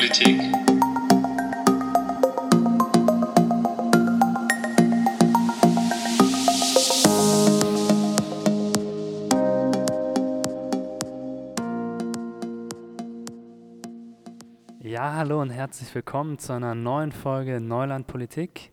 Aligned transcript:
Politik. 0.00 0.40
Ja, 14.80 15.12
hallo 15.16 15.42
und 15.42 15.50
herzlich 15.50 15.94
willkommen 15.94 16.38
zu 16.38 16.54
einer 16.54 16.74
neuen 16.74 17.12
Folge 17.12 17.60
Neuland 17.60 18.06
Politik. 18.06 18.72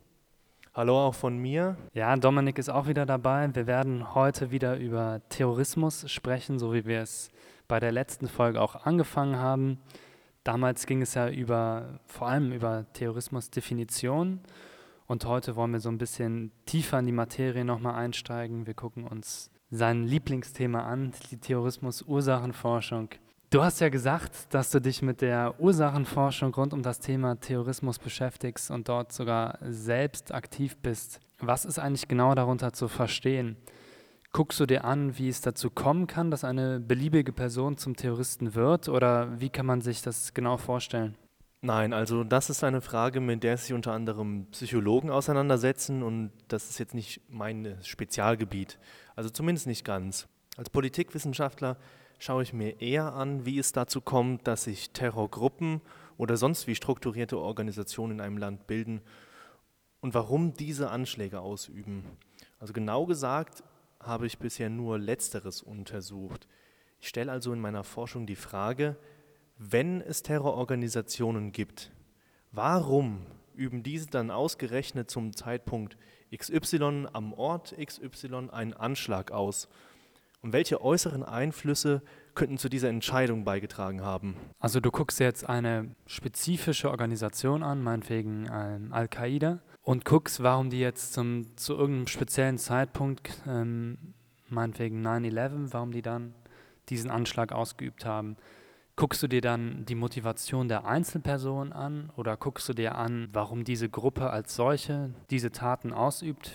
Hallo 0.74 1.08
auch 1.08 1.14
von 1.14 1.38
mir. 1.38 1.76
Ja, 1.94 2.16
Dominik 2.16 2.58
ist 2.58 2.70
auch 2.70 2.88
wieder 2.88 3.06
dabei. 3.06 3.54
Wir 3.54 3.68
werden 3.68 4.16
heute 4.16 4.52
wieder 4.52 4.78
über 4.78 5.20
Terrorismus 5.28 6.10
sprechen, 6.10 6.58
so 6.58 6.74
wie 6.74 6.86
wir 6.86 7.02
es 7.02 7.32
bei 7.68 7.82
der 7.82 7.92
letzten 7.92 8.30
Folge 8.30 8.62
auch 8.62 8.86
angefangen 8.86 9.36
haben. 9.36 9.82
Damals 10.48 10.86
ging 10.86 11.02
es 11.02 11.14
ja 11.14 11.30
über, 11.30 12.00
vor 12.06 12.30
allem 12.30 12.54
über 12.54 12.86
Terrorismusdefinition. 12.94 14.40
Und 15.06 15.26
heute 15.26 15.58
wollen 15.58 15.74
wir 15.74 15.82
so 15.82 15.90
ein 15.90 15.98
bisschen 15.98 16.54
tiefer 16.66 17.00
in 17.00 17.06
die 17.06 17.12
Materie 17.12 17.66
nochmal 17.66 17.96
einsteigen. 17.96 18.66
Wir 18.66 18.74
gucken 18.74 19.04
uns 19.04 19.52
sein 19.72 20.06
Lieblingsthema 20.06 20.86
an, 20.86 21.12
die 21.32 21.38
Terrorismus-Ursachenforschung. 21.38 23.10
Du 23.50 23.62
hast 23.62 23.82
ja 23.82 23.90
gesagt, 23.90 24.54
dass 24.54 24.72
du 24.72 24.80
dich 24.80 25.02
mit 25.02 25.20
der 25.20 25.56
Ursachenforschung 25.60 26.54
rund 26.54 26.72
um 26.72 26.82
das 26.82 27.02
Thema 27.02 27.38
Terrorismus 27.38 28.00
beschäftigst 28.00 28.72
und 28.72 28.88
dort 28.88 29.12
sogar 29.12 29.58
selbst 29.62 30.34
aktiv 30.34 30.78
bist. 30.78 31.20
Was 31.40 31.66
ist 31.66 31.78
eigentlich 31.78 32.08
genau 32.08 32.34
darunter 32.36 32.72
zu 32.72 32.88
verstehen? 32.88 33.58
Guckst 34.38 34.60
du 34.60 34.68
dir 34.68 34.86
an, 34.86 35.18
wie 35.18 35.30
es 35.30 35.42
dazu 35.42 35.72
kommen 35.72 36.06
kann, 36.06 36.30
dass 36.30 36.44
eine 36.44 36.80
beliebige 36.80 37.34
Person 37.34 37.76
zum 37.76 37.96
Terroristen 37.96 38.54
wird 38.54 38.88
oder 38.88 39.42
wie 39.42 39.50
kann 39.50 39.66
man 39.66 39.82
sich 39.82 40.04
das 40.04 40.36
genau 40.36 40.58
vorstellen? 40.58 41.16
Nein, 41.62 41.92
also 41.92 42.24
das 42.24 42.52
ist 42.52 42.64
eine 42.64 42.82
Frage, 42.82 43.20
mit 43.20 43.42
der 43.42 43.58
sich 43.58 43.74
unter 43.74 43.94
anderem 43.94 44.46
Psychologen 44.52 45.10
auseinandersetzen 45.10 46.04
und 46.04 46.30
das 46.50 46.70
ist 46.70 46.78
jetzt 46.78 46.94
nicht 46.94 47.20
mein 47.30 47.80
Spezialgebiet. 47.82 48.78
Also 49.16 49.32
zumindest 49.32 49.66
nicht 49.66 49.84
ganz. 49.84 50.28
Als 50.56 50.70
Politikwissenschaftler 50.70 51.76
schaue 52.20 52.44
ich 52.44 52.54
mir 52.54 52.80
eher 52.80 53.14
an, 53.14 53.44
wie 53.44 53.58
es 53.58 53.72
dazu 53.72 54.02
kommt, 54.02 54.46
dass 54.46 54.66
sich 54.66 54.92
Terrorgruppen 54.92 55.82
oder 56.16 56.38
sonst 56.38 56.68
wie 56.68 56.76
strukturierte 56.76 57.40
Organisationen 57.40 58.20
in 58.20 58.22
einem 58.22 58.38
Land 58.38 58.68
bilden 58.68 59.02
und 60.00 60.14
warum 60.14 60.54
diese 60.54 60.92
Anschläge 60.92 61.40
ausüben. 61.40 62.04
Also 62.60 62.72
genau 62.74 63.08
gesagt 63.08 63.64
habe 64.08 64.26
ich 64.28 64.40
bisher 64.40 64.70
nur 64.70 64.98
letzteres 64.98 65.62
untersucht. 65.62 66.48
Ich 67.00 67.08
stelle 67.10 67.32
also 67.32 67.54
in 67.54 67.60
meiner 67.60 67.84
Forschung 67.84 68.26
die 68.26 68.36
Frage, 68.36 68.96
wenn 69.58 70.02
es 70.02 70.24
Terrororganisationen 70.24 71.52
gibt, 71.52 71.92
warum 72.52 73.26
üben 73.56 73.84
diese 73.84 74.08
dann 74.08 74.32
ausgerechnet 74.32 75.10
zum 75.10 75.36
Zeitpunkt 75.36 75.98
XY 76.36 77.08
am 77.14 77.34
Ort 77.34 77.76
XY 77.78 78.50
einen 78.52 78.74
Anschlag 78.74 79.32
aus? 79.32 79.68
Und 80.42 80.54
welche 80.54 80.82
äußeren 80.82 81.24
Einflüsse 81.24 82.04
könnten 82.36 82.60
zu 82.60 82.70
dieser 82.70 82.90
Entscheidung 82.90 83.44
beigetragen 83.44 84.02
haben? 84.02 84.36
Also 84.60 84.80
du 84.80 84.92
guckst 84.92 85.20
jetzt 85.20 85.50
eine 85.50 85.96
spezifische 86.06 86.92
Organisation 86.92 87.64
an, 87.64 87.82
meinetwegen 87.82 88.48
Al-Qaida, 88.92 89.60
und 89.88 90.04
guckst, 90.04 90.44
warum 90.44 90.70
die 90.70 90.82
jetzt 90.82 91.14
zum, 91.14 91.56
zu 91.56 91.74
irgendeinem 91.74 92.08
speziellen 92.08 92.58
Zeitpunkt, 92.58 93.32
ähm, 93.48 93.98
meinetwegen 94.50 95.02
9-11, 95.02 95.72
warum 95.72 95.94
die 95.94 96.02
dann 96.02 96.34
diesen 96.90 97.10
Anschlag 97.10 97.54
ausgeübt 97.54 98.04
haben. 98.04 98.36
Guckst 99.00 99.22
du 99.22 99.28
dir 99.28 99.42
dann 99.42 99.86
die 99.86 99.94
Motivation 99.94 100.68
der 100.68 100.86
Einzelperson 100.86 101.72
an 101.72 102.12
oder 102.16 102.36
guckst 102.36 102.68
du 102.68 102.74
dir 102.74 102.96
an, 102.96 103.30
warum 103.32 103.64
diese 103.64 103.90
Gruppe 103.90 104.32
als 104.32 104.56
solche 104.56 105.14
diese 105.30 105.52
Taten 105.52 105.94
ausübt? 105.94 106.52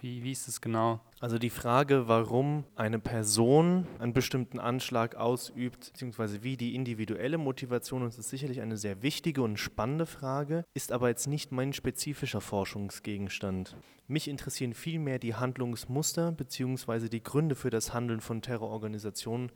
Wie, 0.00 0.22
wie 0.22 0.30
ist 0.30 0.46
es 0.46 0.60
genau? 0.60 1.00
Also 1.18 1.40
die 1.40 1.50
Frage, 1.50 2.06
warum 2.06 2.62
eine 2.76 3.00
Person 3.00 3.88
einen 3.98 4.12
bestimmten 4.12 4.60
Anschlag 4.60 5.16
ausübt, 5.16 5.90
beziehungsweise 5.92 6.44
wie 6.44 6.56
die 6.56 6.76
individuelle 6.76 7.36
Motivation 7.36 8.06
ist, 8.06 8.16
ist 8.16 8.30
sicherlich 8.30 8.60
eine 8.60 8.76
sehr 8.76 9.02
wichtige 9.02 9.42
und 9.42 9.56
spannende 9.58 10.06
Frage, 10.06 10.64
ist 10.74 10.92
aber 10.92 11.08
jetzt 11.08 11.26
nicht 11.26 11.50
mein 11.50 11.72
spezifischer 11.72 12.40
Forschungsgegenstand. 12.40 13.76
Mich 14.06 14.28
interessieren 14.28 14.74
vielmehr 14.74 15.18
die 15.18 15.34
Handlungsmuster 15.34 16.30
beziehungsweise 16.30 17.10
die 17.10 17.24
Gründe 17.24 17.56
für 17.56 17.70
das 17.70 17.92
Handeln 17.92 18.20
von 18.20 18.40
Terrororganisationen 18.40 19.50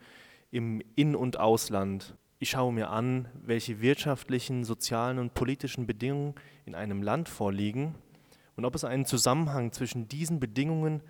im 0.50 0.82
In- 0.94 1.16
und 1.16 1.38
Ausland. 1.38 2.16
Ich 2.38 2.50
schaue 2.50 2.70
mir 2.70 2.90
an, 2.90 3.28
welche 3.42 3.80
wirtschaftlichen, 3.80 4.64
sozialen 4.64 5.18
und 5.18 5.32
politischen 5.32 5.86
Bedingungen 5.86 6.34
in 6.66 6.74
einem 6.74 7.02
Land 7.02 7.30
vorliegen 7.30 7.94
und 8.56 8.66
ob 8.66 8.74
es 8.74 8.84
einen 8.84 9.06
Zusammenhang 9.06 9.72
zwischen 9.72 10.06
diesen 10.06 10.38
Bedingungen 10.38 11.02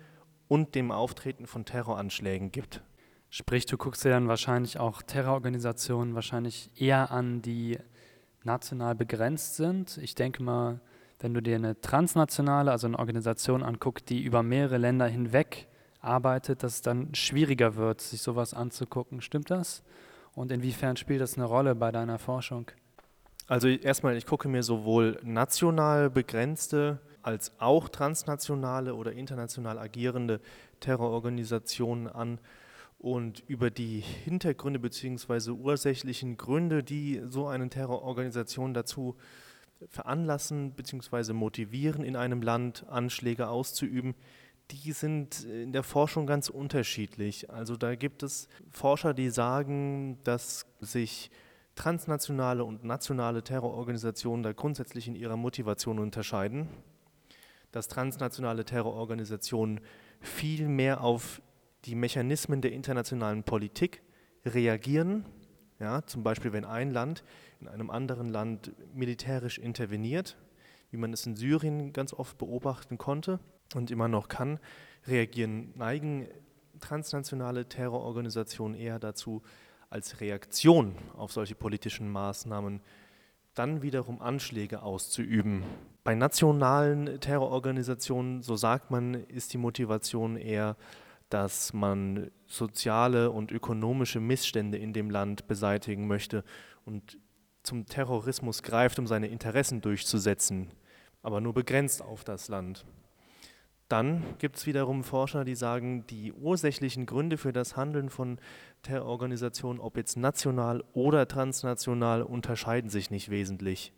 und 0.47 0.73
dem 0.73 0.89
Auftreten 0.89 1.45
von 1.45 1.65
Terroranschlägen 1.65 2.53
gibt. 2.53 2.81
Sprich, 3.29 3.65
du 3.65 3.75
guckst 3.75 4.05
dir 4.05 4.09
dann 4.09 4.29
wahrscheinlich 4.29 4.79
auch 4.79 5.01
Terrororganisationen 5.01 6.15
wahrscheinlich 6.15 6.71
eher 6.75 7.11
an, 7.11 7.41
die 7.41 7.77
national 8.45 8.95
begrenzt 8.95 9.57
sind. 9.57 9.97
Ich 9.97 10.15
denke 10.15 10.41
mal, 10.41 10.79
wenn 11.19 11.33
du 11.33 11.41
dir 11.41 11.55
eine 11.55 11.81
transnationale, 11.81 12.71
also 12.71 12.87
eine 12.87 12.99
Organisation 12.99 13.63
anguckst, 13.63 14.09
die 14.09 14.23
über 14.23 14.43
mehrere 14.43 14.77
Länder 14.77 15.07
hinweg 15.07 15.67
arbeitet, 15.99 16.63
dass 16.63 16.75
es 16.75 16.81
dann 16.81 17.13
schwieriger 17.15 17.75
wird, 17.75 17.99
sich 17.99 18.21
sowas 18.21 18.53
anzugucken. 18.53 19.19
Stimmt 19.19 19.51
das? 19.51 19.83
Und 20.37 20.51
inwiefern 20.51 20.97
spielt 20.97 21.19
das 21.19 21.35
eine 21.35 21.45
Rolle 21.45 21.73
bei 21.73 21.91
deiner 21.91 22.19
Forschung? 22.19 22.69
Also 23.47 23.69
erstmal, 23.69 24.15
ich 24.17 24.27
gucke 24.27 24.47
mir 24.47 24.61
sowohl 24.61 25.19
national 25.23 26.11
begrenzte 26.11 26.99
als 27.23 27.53
auch 27.57 27.89
transnationale 27.89 28.93
oder 28.93 29.13
international 29.13 29.79
agierende 29.79 30.39
Terrororganisationen 30.79 32.07
an 32.07 32.39
und 32.99 33.43
über 33.47 33.71
die 33.71 34.01
Hintergründe 34.01 34.77
bzw. 34.77 35.49
ursächlichen 35.49 36.37
Gründe, 36.37 36.83
die 36.83 37.19
so 37.25 37.47
eine 37.47 37.67
Terrororganisation 37.67 38.75
dazu 38.75 39.15
veranlassen 39.89 40.73
bzw. 40.73 41.33
motivieren, 41.33 42.03
in 42.03 42.15
einem 42.15 42.43
Land 42.43 42.85
Anschläge 42.89 43.47
auszuüben, 43.47 44.13
die 44.71 44.91
sind 44.91 45.43
in 45.45 45.71
der 45.71 45.83
Forschung 45.83 46.27
ganz 46.27 46.49
unterschiedlich. 46.49 47.49
Also 47.49 47.77
da 47.77 47.95
gibt 47.95 48.23
es 48.23 48.47
Forscher, 48.69 49.13
die 49.13 49.29
sagen, 49.29 50.19
dass 50.23 50.65
sich 50.81 51.31
transnationale 51.75 52.63
und 52.65 52.83
nationale 52.83 53.43
Terrororganisationen 53.43 54.43
da 54.43 54.51
grundsätzlich 54.51 55.07
in 55.07 55.15
ihrer 55.15 55.37
Motivation 55.37 55.99
unterscheiden, 55.99 56.67
dass 57.71 57.87
transnationale 57.87 58.65
Terrororganisationen 58.65 59.79
viel 60.19 60.67
mehr 60.67 61.01
auf 61.01 61.41
die 61.85 61.95
Mechanismen 61.95 62.61
der 62.61 62.73
internationalen 62.73 63.43
Politik 63.43 64.01
reagieren, 64.45 65.25
ja, 65.79 66.05
zum 66.05 66.23
Beispiel 66.23 66.51
wenn 66.51 66.65
ein 66.65 66.91
Land 66.91 67.23
in 67.61 67.67
einem 67.67 67.89
anderen 67.89 68.29
Land 68.29 68.73
militärisch 68.93 69.59
interveniert, 69.59 70.37
wie 70.89 70.97
man 70.97 71.13
es 71.13 71.25
in 71.25 71.35
Syrien 71.35 71.93
ganz 71.93 72.13
oft 72.13 72.37
beobachten 72.37 72.97
konnte, 72.97 73.39
und 73.75 73.91
immer 73.91 74.07
noch 74.07 74.27
kann, 74.27 74.59
reagieren, 75.07 75.73
neigen 75.75 76.27
transnationale 76.79 77.67
Terrororganisationen 77.67 78.77
eher 78.77 78.99
dazu, 78.99 79.41
als 79.89 80.19
Reaktion 80.19 80.95
auf 81.15 81.31
solche 81.31 81.55
politischen 81.55 82.09
Maßnahmen 82.11 82.81
dann 83.53 83.81
wiederum 83.81 84.21
Anschläge 84.21 84.83
auszuüben. 84.83 85.63
Bei 86.03 86.13
nationalen 86.13 87.19
Terrororganisationen, 87.19 88.43
so 88.43 88.55
sagt 88.55 88.91
man, 88.91 89.15
ist 89.15 89.53
die 89.53 89.57
Motivation 89.57 90.37
eher, 90.37 90.75
dass 91.29 91.73
man 91.73 92.31
soziale 92.45 93.31
und 93.31 93.51
ökonomische 93.51 94.19
Missstände 94.19 94.77
in 94.77 94.93
dem 94.93 95.09
Land 95.09 95.47
beseitigen 95.47 96.07
möchte 96.07 96.43
und 96.85 97.17
zum 97.63 97.85
Terrorismus 97.85 98.63
greift, 98.63 98.99
um 98.99 99.07
seine 99.07 99.27
Interessen 99.27 99.81
durchzusetzen, 99.81 100.71
aber 101.21 101.41
nur 101.41 101.53
begrenzt 101.53 102.01
auf 102.01 102.23
das 102.23 102.47
Land. 102.47 102.85
Dann 103.89 104.23
gibt 104.37 104.57
es 104.57 104.65
wiederum 104.65 105.03
Forscher, 105.03 105.45
die 105.45 105.55
sagen, 105.55 106.05
die 106.07 106.33
ursächlichen 106.33 107.05
Gründe 107.05 107.37
für 107.37 107.53
das 107.53 107.77
Handeln 107.77 108.09
von 108.09 108.37
Terrororganisationen, 108.81 109.79
ob 109.81 109.95
jetzt 109.95 110.17
national 110.17 110.83
oder 110.93 111.27
transnational, 111.27 112.21
unterscheiden 112.21 112.89
sich 112.89 113.11
nicht 113.11 113.29
wesentlich. 113.29 113.93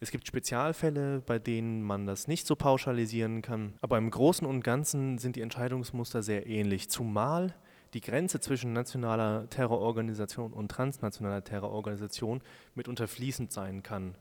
Es 0.00 0.12
gibt 0.12 0.28
Spezialfälle, 0.28 1.20
bei 1.26 1.40
denen 1.40 1.82
man 1.82 2.06
das 2.06 2.28
nicht 2.28 2.46
so 2.46 2.54
pauschalisieren 2.54 3.42
kann, 3.42 3.74
aber 3.80 3.98
im 3.98 4.10
Großen 4.10 4.46
und 4.46 4.62
Ganzen 4.62 5.18
sind 5.18 5.34
die 5.34 5.40
Entscheidungsmuster 5.40 6.22
sehr 6.22 6.46
ähnlich, 6.46 6.88
zumal 6.88 7.54
die 7.94 8.00
Grenze 8.00 8.38
zwischen 8.38 8.72
nationaler 8.72 9.48
Terrororganisation 9.50 10.52
und 10.52 10.70
transnationaler 10.70 11.42
Terrororganisation 11.42 12.42
mitunter 12.76 13.08
fließend 13.08 13.50
sein 13.50 13.82
kann. 13.82 14.14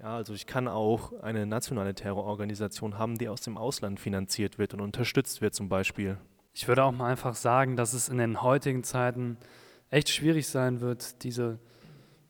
Ja, 0.00 0.14
also 0.14 0.32
ich 0.32 0.46
kann 0.46 0.68
auch 0.68 1.12
eine 1.22 1.44
nationale 1.44 1.92
Terrororganisation 1.92 2.98
haben, 2.98 3.18
die 3.18 3.28
aus 3.28 3.40
dem 3.40 3.58
Ausland 3.58 3.98
finanziert 3.98 4.56
wird 4.58 4.72
und 4.74 4.80
unterstützt 4.80 5.40
wird 5.40 5.54
zum 5.54 5.68
Beispiel. 5.68 6.18
Ich 6.54 6.68
würde 6.68 6.84
auch 6.84 6.92
mal 6.92 7.10
einfach 7.10 7.34
sagen, 7.34 7.76
dass 7.76 7.92
es 7.94 8.08
in 8.08 8.18
den 8.18 8.42
heutigen 8.42 8.84
Zeiten 8.84 9.36
echt 9.90 10.08
schwierig 10.08 10.46
sein 10.46 10.80
wird, 10.80 11.24
diese 11.24 11.58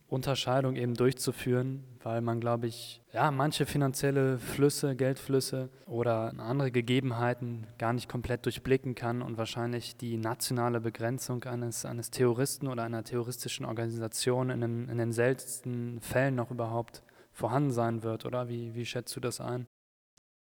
Unterscheidung 0.08 0.76
eben 0.76 0.94
durchzuführen, 0.94 1.84
weil 2.02 2.22
man, 2.22 2.40
glaube 2.40 2.66
ich, 2.66 3.02
ja, 3.12 3.30
manche 3.30 3.66
finanzielle 3.66 4.38
Flüsse, 4.38 4.96
Geldflüsse 4.96 5.68
oder 5.84 6.32
andere 6.38 6.70
Gegebenheiten 6.70 7.66
gar 7.76 7.92
nicht 7.92 8.08
komplett 8.08 8.46
durchblicken 8.46 8.94
kann 8.94 9.20
und 9.20 9.36
wahrscheinlich 9.36 9.96
die 9.96 10.16
nationale 10.16 10.80
Begrenzung 10.80 11.44
eines, 11.44 11.84
eines 11.84 12.10
Terroristen 12.10 12.68
oder 12.68 12.84
einer 12.84 13.04
terroristischen 13.04 13.66
Organisation 13.66 14.48
in, 14.48 14.64
einem, 14.64 14.88
in 14.88 14.96
den 14.96 15.12
seltensten 15.12 16.00
Fällen 16.00 16.34
noch 16.34 16.50
überhaupt 16.50 17.02
vorhanden 17.38 17.70
sein 17.70 18.02
wird, 18.02 18.26
oder? 18.26 18.48
Wie, 18.48 18.74
wie 18.74 18.84
schätzt 18.84 19.14
du 19.14 19.20
das 19.20 19.40
ein? 19.40 19.68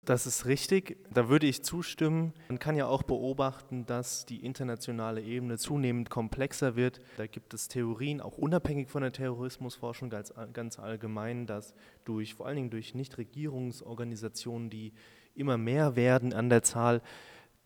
Das 0.06 0.28
ist 0.28 0.46
richtig, 0.46 0.98
da 1.12 1.30
würde 1.30 1.48
ich 1.48 1.64
zustimmen. 1.64 2.34
Man 2.48 2.60
kann 2.60 2.76
ja 2.76 2.86
auch 2.86 3.02
beobachten, 3.04 3.86
dass 3.88 4.26
die 4.26 4.46
internationale 4.46 5.22
Ebene 5.22 5.58
zunehmend 5.58 6.12
komplexer 6.12 6.76
wird. 6.76 7.02
Da 7.18 7.26
gibt 7.26 7.56
es 7.56 7.68
Theorien, 7.68 8.22
auch 8.22 8.38
unabhängig 8.38 8.90
von 8.90 9.02
der 9.02 9.12
Terrorismusforschung 9.12 10.12
ganz, 10.12 10.32
ganz 10.54 10.78
allgemein, 10.78 11.48
dass 11.48 11.74
durch, 12.06 12.36
vor 12.36 12.46
allen 12.46 12.56
Dingen 12.56 12.70
durch 12.70 12.94
Nichtregierungsorganisationen, 12.94 14.70
die 14.70 14.94
immer 15.34 15.58
mehr 15.58 15.96
werden 15.96 16.34
an 16.34 16.50
der 16.50 16.62
Zahl, 16.62 17.02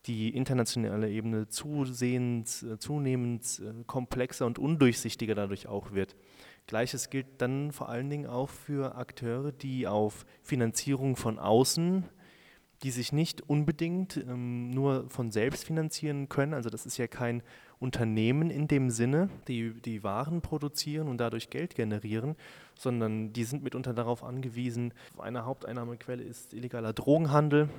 die 0.06 0.30
internationale 0.36 1.10
Ebene 1.10 1.50
zusehends, 1.50 2.64
äh, 2.64 2.80
zunehmend 2.80 3.62
äh, 3.64 3.84
komplexer 3.86 4.46
und 4.46 4.58
undurchsichtiger 4.58 5.36
dadurch 5.36 5.68
auch 5.68 5.92
wird. 5.92 6.16
Gleiches 6.70 7.10
gilt 7.10 7.28
dann 7.40 7.72
vor 7.72 7.90
allen 7.90 8.10
Dingen 8.10 8.28
auch 8.28 8.50
für 8.50 8.96
Akteure, 8.96 9.52
die 9.52 9.88
auf 9.88 10.26
Finanzierung 10.44 11.16
von 11.16 11.38
außen 11.38 12.06
die 12.84 12.92
sich 12.92 13.12
nicht 13.12 13.42
unbedingt 13.42 14.18
ähm, 14.18 14.70
nur 14.70 15.10
von 15.10 15.32
selbst 15.32 15.66
finanzieren 15.66 16.30
können. 16.30 16.54
Also 16.54 16.70
das 16.70 16.86
ist 16.86 16.98
ja 16.98 17.08
kein 17.08 17.44
Unternehmen 17.80 18.50
in 18.50 18.68
dem 18.68 18.90
Sinne, 18.90 19.30
die, 19.48 19.74
die 19.82 20.04
Waren 20.04 20.42
produzieren 20.42 21.08
und 21.08 21.18
dadurch 21.18 21.50
Geld 21.50 21.76
generieren, 21.76 22.36
sondern 22.76 23.34
die 23.34 23.44
sind 23.44 23.64
mitunter 23.64 23.94
darauf 23.94 24.24
angewiesen. 24.24 24.94
Eine 25.18 25.46
Haupteinnahmequelle 25.46 26.24
ist 26.24 26.54
illegaler 26.54 26.94
Drogenhandel. 26.94 27.70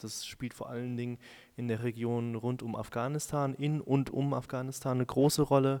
Das 0.00 0.26
spielt 0.26 0.54
vor 0.54 0.68
allen 0.68 0.96
Dingen 0.96 1.18
in 1.56 1.68
der 1.68 1.82
Region 1.82 2.34
rund 2.34 2.62
um 2.62 2.76
Afghanistan, 2.76 3.54
in 3.54 3.80
und 3.80 4.10
um 4.10 4.34
Afghanistan 4.34 4.98
eine 4.98 5.06
große 5.06 5.42
Rolle. 5.42 5.80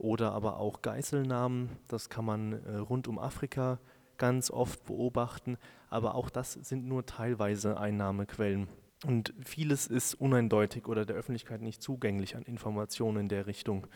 Oder 0.00 0.32
aber 0.32 0.56
auch 0.56 0.80
Geiselnahmen, 0.80 1.68
das 1.86 2.08
kann 2.08 2.24
man 2.24 2.52
äh, 2.64 2.76
rund 2.76 3.06
um 3.06 3.18
Afrika 3.18 3.78
ganz 4.16 4.50
oft 4.50 4.86
beobachten, 4.86 5.58
aber 5.90 6.14
auch 6.14 6.30
das 6.30 6.54
sind 6.54 6.86
nur 6.86 7.04
teilweise 7.04 7.78
Einnahmequellen. 7.78 8.66
Und 9.04 9.34
vieles 9.44 9.86
ist 9.86 10.14
uneindeutig 10.14 10.86
oder 10.86 11.04
der 11.04 11.16
Öffentlichkeit 11.16 11.60
nicht 11.60 11.82
zugänglich 11.82 12.34
an 12.34 12.44
Informationen 12.44 13.18
in 13.18 13.28
der 13.28 13.46
Richtung. 13.46 13.86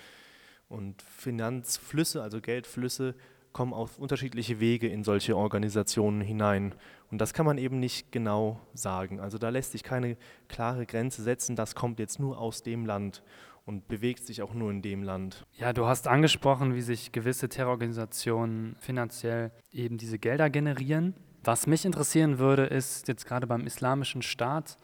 Und 0.68 1.00
Finanzflüsse, 1.00 2.22
also 2.22 2.42
Geldflüsse, 2.42 3.14
kommen 3.54 3.72
auf 3.72 3.98
unterschiedliche 3.98 4.60
Wege 4.60 4.88
in 4.88 5.04
solche 5.04 5.34
Organisationen 5.38 6.20
hinein. 6.20 6.74
Und 7.10 7.18
das 7.18 7.32
kann 7.32 7.46
man 7.46 7.56
eben 7.56 7.80
nicht 7.80 8.12
genau 8.12 8.60
sagen. 8.74 9.20
Also 9.20 9.38
da 9.38 9.48
lässt 9.48 9.72
sich 9.72 9.82
keine 9.82 10.18
klare 10.48 10.84
Grenze 10.84 11.22
setzen, 11.22 11.56
das 11.56 11.74
kommt 11.74 11.98
jetzt 11.98 12.20
nur 12.20 12.38
aus 12.38 12.62
dem 12.62 12.84
Land 12.84 13.22
und 13.64 13.88
bewegt 13.88 14.26
sich 14.26 14.42
auch 14.42 14.54
nur 14.54 14.70
in 14.70 14.82
dem 14.82 15.02
Land. 15.02 15.46
Ja, 15.56 15.72
du 15.72 15.86
hast 15.86 16.06
angesprochen, 16.06 16.74
wie 16.74 16.82
sich 16.82 17.12
gewisse 17.12 17.48
Terrororganisationen 17.48 18.76
finanziell 18.78 19.52
eben 19.72 19.96
diese 19.96 20.18
Gelder 20.18 20.50
generieren. 20.50 21.14
Was 21.42 21.66
mich 21.66 21.84
interessieren 21.84 22.38
würde, 22.38 22.64
ist 22.64 23.08
jetzt 23.08 23.26
gerade 23.26 23.46
beim 23.46 23.66
Islamischen 23.66 24.22
Staat, 24.22 24.76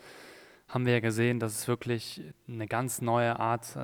haben 0.69 0.87
wir 0.87 0.95
ja 0.95 1.01
gesehen, 1.01 1.41
dass 1.41 1.59
es 1.59 1.69
wirklich 1.69 2.23
eine 2.49 2.67
ganz 2.67 3.01
neue 3.01 3.39
Art 3.39 3.77
äh, 3.77 3.81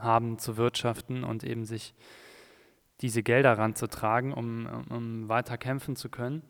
haben 0.00 0.38
zu 0.38 0.56
wirtschaften 0.56 1.24
und 1.24 1.42
eben 1.42 1.64
sich 1.64 1.94
diese 3.00 3.22
Gelder 3.22 3.56
ranzutragen, 3.56 4.32
um, 4.32 4.66
um 4.90 5.28
weiter 5.28 5.56
kämpfen 5.56 5.96
zu 5.96 6.08
können. 6.08 6.42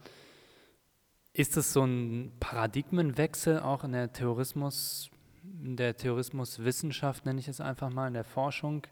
Ist 1.33 1.57
es 1.57 1.73
so 1.73 1.85
ein 1.85 2.33
Paradigmenwechsel 2.41 3.61
auch 3.61 3.85
in 3.85 3.93
der 3.93 4.13
Terrorismus, 4.13 5.11
in 5.63 5.77
der 5.77 5.97
Terrorismuswissenschaft, 5.97 7.27
nenne 7.27 7.41
ich 7.41 7.49
es 7.49 7.61
einfach 7.61 7.91
mal, 7.91 8.09
in 8.09 8.15
der 8.15 8.25
Forschung, 8.25 8.87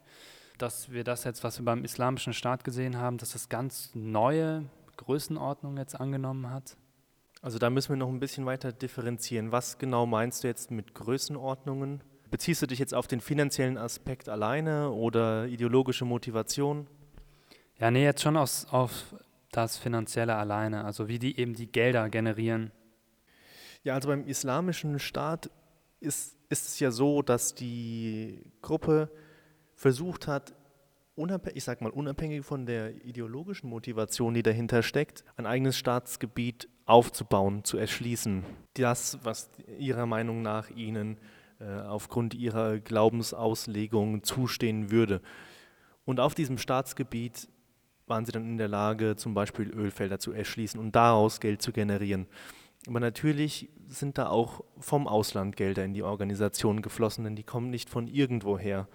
dass 0.57 0.91
wir 0.91 1.03
das 1.03 1.23
jetzt, 1.23 1.43
was 1.43 1.59
wir 1.59 1.65
beim 1.65 1.83
Islamischen 1.83 2.33
Staat 2.33 2.63
gesehen 2.63 2.97
haben, 2.97 3.17
dass 3.17 3.31
das 3.31 3.49
ganz 3.49 3.91
neue 3.93 4.65
Größenordnung 4.97 5.77
jetzt 5.77 5.99
angenommen 5.99 6.49
hat? 6.49 6.77
Also 7.41 7.59
da 7.59 7.69
müssen 7.69 7.89
wir 7.89 7.97
noch 7.97 8.09
ein 8.09 8.19
bisschen 8.19 8.45
weiter 8.45 8.71
differenzieren. 8.71 9.51
Was 9.51 9.77
genau 9.77 10.05
meinst 10.05 10.43
du 10.43 10.47
jetzt 10.47 10.71
mit 10.71 10.95
Größenordnungen? 10.95 12.01
Beziehst 12.31 12.61
du 12.61 12.65
dich 12.65 12.79
jetzt 12.79 12.93
auf 12.93 13.07
den 13.07 13.21
finanziellen 13.21 13.77
Aspekt 13.77 14.27
alleine 14.27 14.91
oder 14.91 15.45
ideologische 15.45 16.03
Motivation? 16.03 16.87
Ja, 17.79 17.91
nee, 17.91 18.03
jetzt 18.03 18.21
schon 18.21 18.35
aus, 18.35 18.65
auf 18.71 19.15
das 19.51 19.77
Finanzielle 19.77 20.35
alleine, 20.35 20.83
also 20.83 21.07
wie 21.07 21.19
die 21.19 21.39
eben 21.39 21.53
die 21.53 21.71
Gelder 21.71 22.09
generieren. 22.09 22.71
Ja, 23.83 23.93
also 23.93 24.09
beim 24.09 24.25
Islamischen 24.25 24.99
Staat 24.99 25.49
ist 25.99 26.36
ist 26.49 26.67
es 26.67 26.79
ja 26.79 26.91
so, 26.91 27.21
dass 27.21 27.55
die 27.55 28.41
Gruppe 28.61 29.09
versucht 29.75 30.27
hat, 30.27 30.53
ich 31.53 31.63
sag 31.63 31.81
mal, 31.81 31.91
unabhängig 31.91 32.45
von 32.45 32.65
der 32.65 33.03
ideologischen 33.03 33.69
Motivation, 33.69 34.33
die 34.33 34.43
dahinter 34.43 34.83
steckt, 34.83 35.23
ein 35.35 35.47
eigenes 35.47 35.77
Staatsgebiet 35.77 36.69
aufzubauen, 36.85 37.63
zu 37.63 37.77
erschließen. 37.77 38.43
Das, 38.75 39.17
was 39.23 39.49
ihrer 39.79 40.05
Meinung 40.05 40.43
nach 40.43 40.69
ihnen 40.69 41.17
äh, 41.59 41.79
aufgrund 41.81 42.35
ihrer 42.35 42.79
Glaubensauslegung 42.79 44.23
zustehen 44.23 44.91
würde. 44.91 45.21
Und 46.05 46.19
auf 46.19 46.35
diesem 46.35 46.59
Staatsgebiet 46.59 47.49
waren 48.05 48.25
sie 48.25 48.31
dann 48.31 48.45
in 48.45 48.57
der 48.57 48.67
Lage, 48.67 49.15
zum 49.15 49.33
Beispiel 49.33 49.69
Ölfelder 49.69 50.19
zu 50.19 50.31
erschließen 50.31 50.79
und 50.79 50.95
daraus 50.95 51.39
Geld 51.39 51.61
zu 51.61 51.71
generieren. 51.71 52.27
Aber 52.87 53.01
natürlich 53.01 53.69
sind 53.87 54.17
da 54.17 54.29
auch 54.29 54.63
vom 54.79 55.07
Ausland 55.07 55.57
Gelder 55.57 55.83
in 55.83 55.93
die 55.93 56.03
Organisation 56.03 56.81
geflossen, 56.81 57.25
denn 57.25 57.35
die 57.35 57.43
kommen 57.43 57.69
nicht 57.69 57.89
von 57.89 58.07
irgendwoher. 58.07 58.87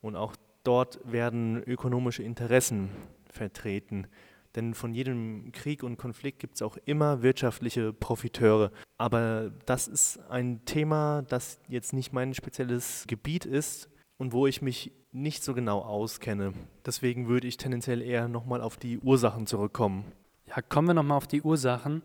Und 0.00 0.16
auch 0.16 0.34
dort 0.64 1.00
werden 1.04 1.62
ökonomische 1.62 2.22
Interessen 2.22 2.88
vertreten. 3.30 4.06
Denn 4.54 4.72
von 4.72 4.94
jedem 4.94 5.52
Krieg 5.52 5.82
und 5.82 5.98
Konflikt 5.98 6.38
gibt 6.38 6.54
es 6.54 6.62
auch 6.62 6.78
immer 6.86 7.22
wirtschaftliche 7.22 7.92
Profiteure. 7.92 8.70
Aber 8.96 9.52
das 9.66 9.88
ist 9.88 10.18
ein 10.30 10.64
Thema, 10.64 11.22
das 11.22 11.58
jetzt 11.68 11.92
nicht 11.92 12.12
mein 12.12 12.32
spezielles 12.32 13.04
Gebiet 13.08 13.44
ist 13.44 13.90
und 14.16 14.32
wo 14.32 14.46
ich 14.46 14.62
mich 14.62 14.90
nicht 15.12 15.44
so 15.44 15.52
genau 15.54 15.80
auskenne. 15.80 16.54
Deswegen 16.86 17.28
würde 17.28 17.46
ich 17.46 17.58
tendenziell 17.58 18.00
eher 18.00 18.26
nochmal 18.28 18.62
auf 18.62 18.78
die 18.78 18.98
Ursachen 19.00 19.46
zurückkommen. 19.46 20.04
Ja, 20.46 20.62
kommen 20.62 20.88
wir 20.88 20.94
nochmal 20.94 21.18
auf 21.18 21.26
die 21.26 21.42
Ursachen 21.42 22.02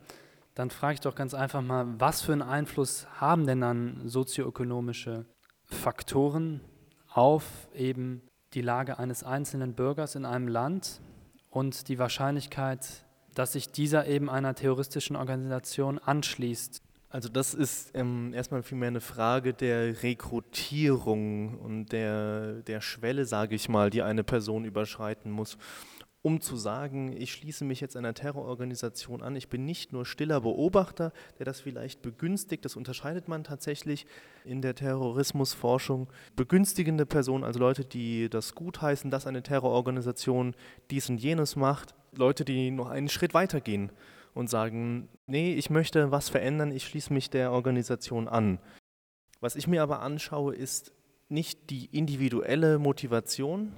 dann 0.55 0.69
frage 0.69 0.95
ich 0.95 0.99
doch 0.99 1.15
ganz 1.15 1.33
einfach 1.33 1.61
mal, 1.61 1.85
was 1.99 2.21
für 2.21 2.33
einen 2.33 2.41
Einfluss 2.41 3.07
haben 3.19 3.45
denn 3.45 3.61
dann 3.61 4.07
sozioökonomische 4.07 5.25
Faktoren 5.63 6.61
auf 7.07 7.45
eben 7.73 8.21
die 8.53 8.61
Lage 8.61 8.99
eines 8.99 9.23
einzelnen 9.23 9.73
Bürgers 9.73 10.15
in 10.15 10.25
einem 10.25 10.47
Land 10.47 11.01
und 11.49 11.87
die 11.87 11.99
Wahrscheinlichkeit, 11.99 13.05
dass 13.35 13.53
sich 13.53 13.71
dieser 13.71 14.07
eben 14.07 14.29
einer 14.29 14.55
terroristischen 14.55 15.15
Organisation 15.15 15.99
anschließt? 15.99 16.81
Also 17.11 17.27
das 17.27 17.55
ist 17.55 17.91
ähm, 17.95 18.33
erstmal 18.35 18.61
vielmehr 18.61 18.89
eine 18.89 19.01
Frage 19.01 19.53
der 19.53 20.03
Rekrutierung 20.03 21.57
und 21.57 21.91
der, 21.91 22.61
der 22.61 22.81
Schwelle, 22.81 23.25
sage 23.25 23.55
ich 23.55 23.67
mal, 23.67 23.89
die 23.89 24.03
eine 24.03 24.23
Person 24.23 24.63
überschreiten 24.63 25.31
muss 25.31 25.57
um 26.21 26.41
zu 26.41 26.57
sagen, 26.57 27.13
ich 27.15 27.31
schließe 27.31 27.63
mich 27.63 27.79
jetzt 27.79 27.95
einer 27.95 28.13
Terrororganisation 28.13 29.21
an. 29.21 29.35
Ich 29.35 29.47
bin 29.47 29.63
nicht 29.65 29.93
nur 29.93 30.05
stiller 30.05 30.41
Beobachter, 30.41 31.13
der 31.37 31.45
das 31.45 31.61
vielleicht 31.61 32.01
begünstigt. 32.01 32.65
Das 32.65 32.75
unterscheidet 32.75 33.27
man 33.29 33.43
tatsächlich 33.43 34.05
in 34.43 34.61
der 34.61 34.75
Terrorismusforschung. 34.75 36.09
Begünstigende 36.35 37.05
Personen, 37.05 37.45
also 37.45 37.59
Leute, 37.59 37.85
die 37.85 38.29
das 38.29 38.53
gutheißen, 38.53 39.09
dass 39.11 39.27
eine 39.27 39.43
Terrororganisation 39.43 40.55
dies 40.91 41.09
und 41.09 41.19
jenes 41.19 41.55
macht. 41.55 41.95
Leute, 42.13 42.43
die 42.43 42.71
noch 42.71 42.89
einen 42.89 43.09
Schritt 43.09 43.33
weiter 43.33 43.61
gehen 43.61 43.91
und 44.33 44.49
sagen, 44.49 45.07
nee, 45.25 45.53
ich 45.53 45.69
möchte 45.69 46.11
was 46.11 46.27
verändern, 46.29 46.71
ich 46.71 46.83
schließe 46.85 47.13
mich 47.13 47.29
der 47.29 47.51
Organisation 47.51 48.27
an. 48.27 48.59
Was 49.39 49.55
ich 49.55 49.67
mir 49.67 49.83
aber 49.83 50.01
anschaue, 50.01 50.53
ist 50.53 50.91
nicht 51.29 51.69
die 51.69 51.85
individuelle 51.85 52.77
Motivation, 52.77 53.71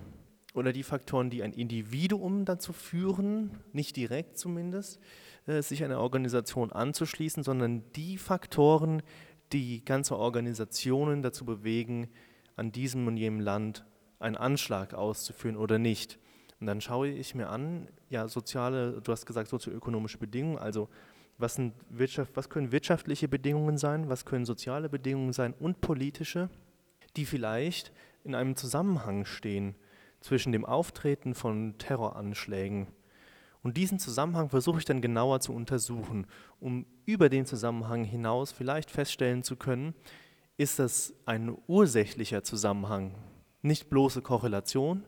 oder 0.53 0.73
die 0.73 0.83
Faktoren, 0.83 1.29
die 1.29 1.43
ein 1.43 1.53
Individuum 1.53 2.45
dazu 2.45 2.73
führen, 2.73 3.51
nicht 3.71 3.95
direkt 3.95 4.37
zumindest, 4.37 4.99
äh, 5.47 5.61
sich 5.61 5.83
einer 5.83 5.99
Organisation 5.99 6.71
anzuschließen, 6.71 7.43
sondern 7.43 7.83
die 7.93 8.17
Faktoren, 8.17 9.01
die 9.53 9.83
ganze 9.83 10.17
Organisationen 10.17 11.21
dazu 11.21 11.45
bewegen, 11.45 12.09
an 12.55 12.71
diesem 12.71 13.07
und 13.07 13.17
jenem 13.17 13.39
Land 13.39 13.85
einen 14.19 14.35
Anschlag 14.35 14.93
auszuführen 14.93 15.57
oder 15.57 15.79
nicht. 15.79 16.19
Und 16.59 16.67
dann 16.67 16.79
schaue 16.79 17.09
ich 17.09 17.33
mir 17.33 17.49
an, 17.49 17.87
ja, 18.09 18.27
soziale, 18.27 19.01
du 19.01 19.11
hast 19.11 19.25
gesagt, 19.25 19.49
sozioökonomische 19.49 20.19
Bedingungen, 20.19 20.59
also 20.59 20.89
was, 21.37 21.59
Wirtschaft, 21.89 22.35
was 22.35 22.49
können 22.49 22.71
wirtschaftliche 22.71 23.27
Bedingungen 23.27 23.77
sein, 23.77 24.09
was 24.09 24.25
können 24.25 24.45
soziale 24.45 24.89
Bedingungen 24.89 25.33
sein 25.33 25.53
und 25.59 25.81
politische, 25.81 26.49
die 27.15 27.25
vielleicht 27.25 27.91
in 28.23 28.35
einem 28.35 28.55
Zusammenhang 28.55 29.25
stehen 29.25 29.75
zwischen 30.21 30.51
dem 30.51 30.65
Auftreten 30.65 31.35
von 31.35 31.77
Terroranschlägen 31.77 32.87
Und 33.63 33.77
diesen 33.77 33.99
Zusammenhang 33.99 34.49
versuche 34.49 34.79
ich 34.79 34.85
dann 34.85 35.01
genauer 35.01 35.39
zu 35.39 35.53
untersuchen, 35.53 36.25
um 36.59 36.85
über 37.05 37.29
den 37.29 37.45
Zusammenhang 37.45 38.03
hinaus 38.03 38.51
vielleicht 38.51 38.89
feststellen 38.89 39.43
zu 39.43 39.55
können, 39.55 39.93
ist 40.57 40.79
das 40.79 41.13
ein 41.25 41.57
ursächlicher 41.67 42.43
Zusammenhang, 42.43 43.15
nicht 43.61 43.89
bloße 43.89 44.21
Korrelation, 44.21 45.03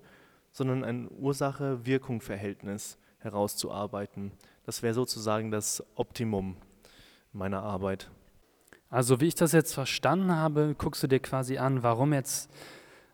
sondern 0.52 0.84
ein 0.84 1.10
Ursache-Wirkung-Verhältnis 1.10 2.98
herauszuarbeiten. 3.18 4.32
Das 4.66 4.84
wäre 4.84 4.94
sozusagen 4.94 5.50
das 5.50 5.84
Optimum 5.96 6.58
meiner 7.32 7.64
Arbeit. 7.64 8.10
Also 8.90 9.20
wie 9.20 9.28
ich 9.28 9.36
das 9.36 9.52
jetzt 9.52 9.74
verstanden 9.74 10.36
habe, 10.36 10.76
guckst 10.78 11.02
du 11.02 11.08
dir 11.08 11.20
quasi 11.20 11.58
an, 11.58 11.82
warum 11.82 12.14
jetzt 12.14 12.52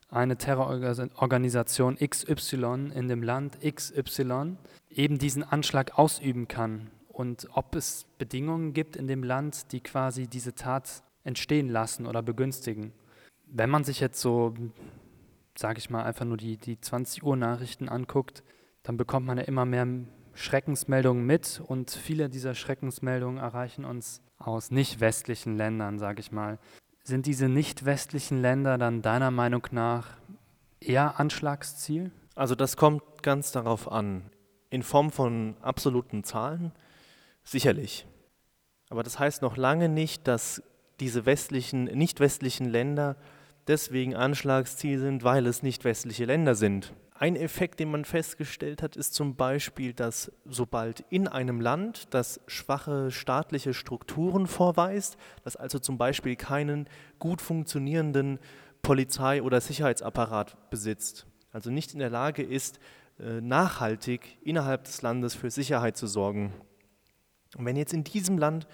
eine 0.09 0.37
Terrororganisation 0.37 1.97
XY 1.97 2.91
in 2.93 3.07
dem 3.07 3.23
Land 3.23 3.59
XY 3.61 4.57
eben 4.89 5.19
diesen 5.19 5.43
Anschlag 5.43 5.97
ausüben 5.97 6.47
kann 6.47 6.89
und 7.09 7.47
ob 7.53 7.75
es 7.75 8.05
Bedingungen 8.17 8.73
gibt 8.73 8.95
in 8.95 9.07
dem 9.07 9.23
Land, 9.23 9.71
die 9.71 9.81
quasi 9.81 10.27
diese 10.27 10.55
Tat 10.55 11.03
entstehen 11.23 11.69
lassen 11.69 12.05
oder 12.07 12.21
begünstigen. 12.21 12.93
Wenn 13.45 13.69
man 13.69 13.83
sich 13.83 13.99
jetzt 13.99 14.21
so, 14.21 14.55
sage 15.55 15.79
ich 15.79 15.89
mal, 15.89 16.03
einfach 16.03 16.25
nur 16.25 16.37
die, 16.37 16.57
die 16.57 16.79
20 16.79 17.23
Uhr 17.23 17.35
Nachrichten 17.35 17.89
anguckt, 17.89 18.43
dann 18.83 18.97
bekommt 18.97 19.25
man 19.25 19.37
ja 19.37 19.43
immer 19.43 19.65
mehr 19.65 19.87
Schreckensmeldungen 20.33 21.25
mit 21.25 21.61
und 21.67 21.91
viele 21.91 22.29
dieser 22.29 22.55
Schreckensmeldungen 22.55 23.37
erreichen 23.37 23.83
uns 23.83 24.21
aus 24.37 24.71
nicht 24.71 25.01
westlichen 25.01 25.57
Ländern, 25.57 25.99
sage 25.99 26.21
ich 26.21 26.31
mal. 26.31 26.57
Sind 27.09 27.25
diese 27.25 27.49
nicht 27.49 27.85
westlichen 27.85 28.39
Länder 28.39 28.77
dann 28.77 29.01
deiner 29.01 29.31
Meinung 29.31 29.65
nach 29.71 30.09
eher 30.79 31.19
Anschlagsziel? 31.19 32.11
Also 32.35 32.53
das 32.53 32.77
kommt 32.77 33.23
ganz 33.23 33.51
darauf 33.51 33.91
an. 33.91 34.29
In 34.69 34.83
Form 34.83 35.11
von 35.11 35.55
absoluten 35.63 36.23
Zahlen 36.23 36.71
sicherlich. 37.43 38.05
Aber 38.91 39.01
das 39.01 39.17
heißt 39.17 39.41
noch 39.41 39.57
lange 39.57 39.89
nicht, 39.89 40.27
dass 40.27 40.61
diese 40.99 41.25
westlichen, 41.25 41.85
nicht 41.85 42.19
westlichen 42.19 42.69
Länder 42.69 43.15
deswegen 43.65 44.15
Anschlagsziel 44.15 44.99
sind, 44.99 45.23
weil 45.23 45.47
es 45.47 45.63
nicht 45.63 45.85
westliche 45.85 46.25
Länder 46.25 46.53
sind. 46.53 46.93
Ein 47.21 47.35
Effekt, 47.35 47.81
den 47.81 47.91
man 47.91 48.05
festgestellt 48.05 48.81
hat, 48.81 48.95
ist 48.95 49.13
zum 49.13 49.35
Beispiel, 49.35 49.91
dass 49.91 50.31
sobald 50.45 51.03
in 51.09 51.27
einem 51.27 51.59
Land 51.59 52.07
das 52.11 52.39
schwache 52.47 53.11
staatliche 53.11 53.73
Strukturen 53.73 54.47
vorweist, 54.47 55.17
das 55.43 55.57
also 55.57 55.79
zum 55.79 55.97
Beispiel 55.97 56.37
keinen 56.37 56.87
gut 57.19 57.41
funktionierenden 57.41 58.39
Polizei- 58.81 59.43
oder 59.43 59.59
Sicherheitsapparat 59.59 60.69
besitzt, 60.69 61.27
also 61.51 61.69
nicht 61.69 61.91
in 61.91 61.99
der 61.99 62.09
Lage 62.09 62.41
ist, 62.41 62.79
äh, 63.19 63.41
nachhaltig 63.41 64.37
innerhalb 64.41 64.85
des 64.85 65.01
Landes 65.01 65.35
für 65.35 65.51
Sicherheit 65.51 65.97
zu 65.97 66.07
sorgen. 66.07 66.53
Und 67.57 67.65
wenn 67.65 67.75
jetzt 67.75 67.91
in 67.91 68.05
diesem 68.05 68.37
Land 68.37 68.65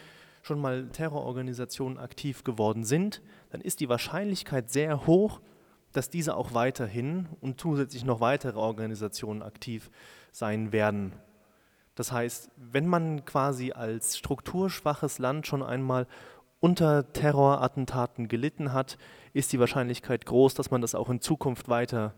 schon 0.44 0.62
mal 0.62 0.88
Terrororganisationen 0.90 1.98
aktiv 1.98 2.44
geworden 2.44 2.84
sind, 2.84 3.24
dann 3.50 3.62
ist 3.62 3.80
die 3.80 3.90
Wahrscheinlichkeit 3.90 4.70
sehr 4.70 5.08
hoch, 5.08 5.42
dass 5.96 6.10
diese 6.10 6.36
auch 6.36 6.54
weiterhin 6.54 7.28
und 7.42 7.60
zusätzlich 7.60 8.04
noch 8.06 8.20
weitere 8.20 8.58
Organisationen 8.58 9.42
aktiv 9.42 9.90
sein 10.32 10.72
werden. 10.72 11.14
Das 11.96 12.12
heißt, 12.12 12.52
wenn 12.58 12.88
man 12.88 13.24
quasi 13.24 13.72
als 13.72 14.18
strukturschwaches 14.18 15.18
Land 15.20 15.48
schon 15.48 15.64
einmal 15.64 16.08
unter 16.60 17.12
Terrorattentaten 17.14 18.28
gelitten 18.28 18.74
hat, 18.74 18.98
ist 19.34 19.54
die 19.54 19.60
Wahrscheinlichkeit 19.60 20.26
groß, 20.26 20.54
dass 20.56 20.72
man 20.72 20.82
das 20.82 20.96
auch 20.96 21.10
in 21.10 21.22
Zukunft 21.22 21.70
weiter, 21.70 22.14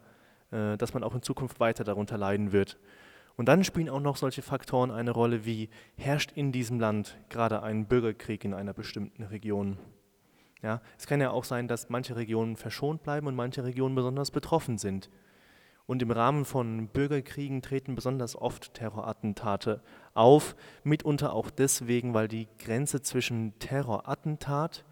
äh, 0.51 0.77
dass 0.77 0.93
man 0.93 1.03
auch 1.03 1.13
in 1.13 1.21
Zukunft 1.21 1.59
weiter 1.59 1.83
darunter 1.83 2.17
leiden 2.17 2.51
wird. 2.51 2.79
Und 3.35 3.47
dann 3.47 3.63
spielen 3.63 3.89
auch 3.89 3.99
noch 3.99 4.17
solche 4.17 4.41
Faktoren 4.41 4.89
eine 4.89 5.11
Rolle 5.11 5.45
wie 5.45 5.69
herrscht 5.95 6.31
in 6.33 6.51
diesem 6.51 6.79
Land 6.79 7.17
gerade 7.29 7.61
ein 7.61 7.85
Bürgerkrieg 7.85 8.43
in 8.43 8.55
einer 8.55 8.73
bestimmten 8.73 9.21
Region. 9.23 9.77
Ja, 10.61 10.81
es 10.97 11.05
kann 11.05 11.21
ja 11.21 11.31
auch 11.31 11.43
sein, 11.43 11.67
dass 11.67 11.89
manche 11.89 12.15
Regionen 12.15 12.55
verschont 12.55 13.03
bleiben 13.03 13.27
und 13.27 13.35
manche 13.35 13.63
Regionen 13.63 13.95
besonders 13.95 14.31
betroffen 14.31 14.77
sind. 14.77 15.09
Und 15.85 16.01
im 16.01 16.11
Rahmen 16.11 16.43
von 16.43 16.89
Bürgerkriegen 16.89 17.61
treten 17.61 17.95
besonders 17.95 18.35
oft 18.35 18.73
Terrorattentate 18.73 19.81
auf, 20.13 20.55
mitunter 20.83 21.31
auch 21.31 21.49
deswegen, 21.49 22.13
weil 22.13 22.27
die 22.27 22.47
Grenze 22.59 23.01
zwischen 23.01 23.57
Terrorattentat 23.59 24.83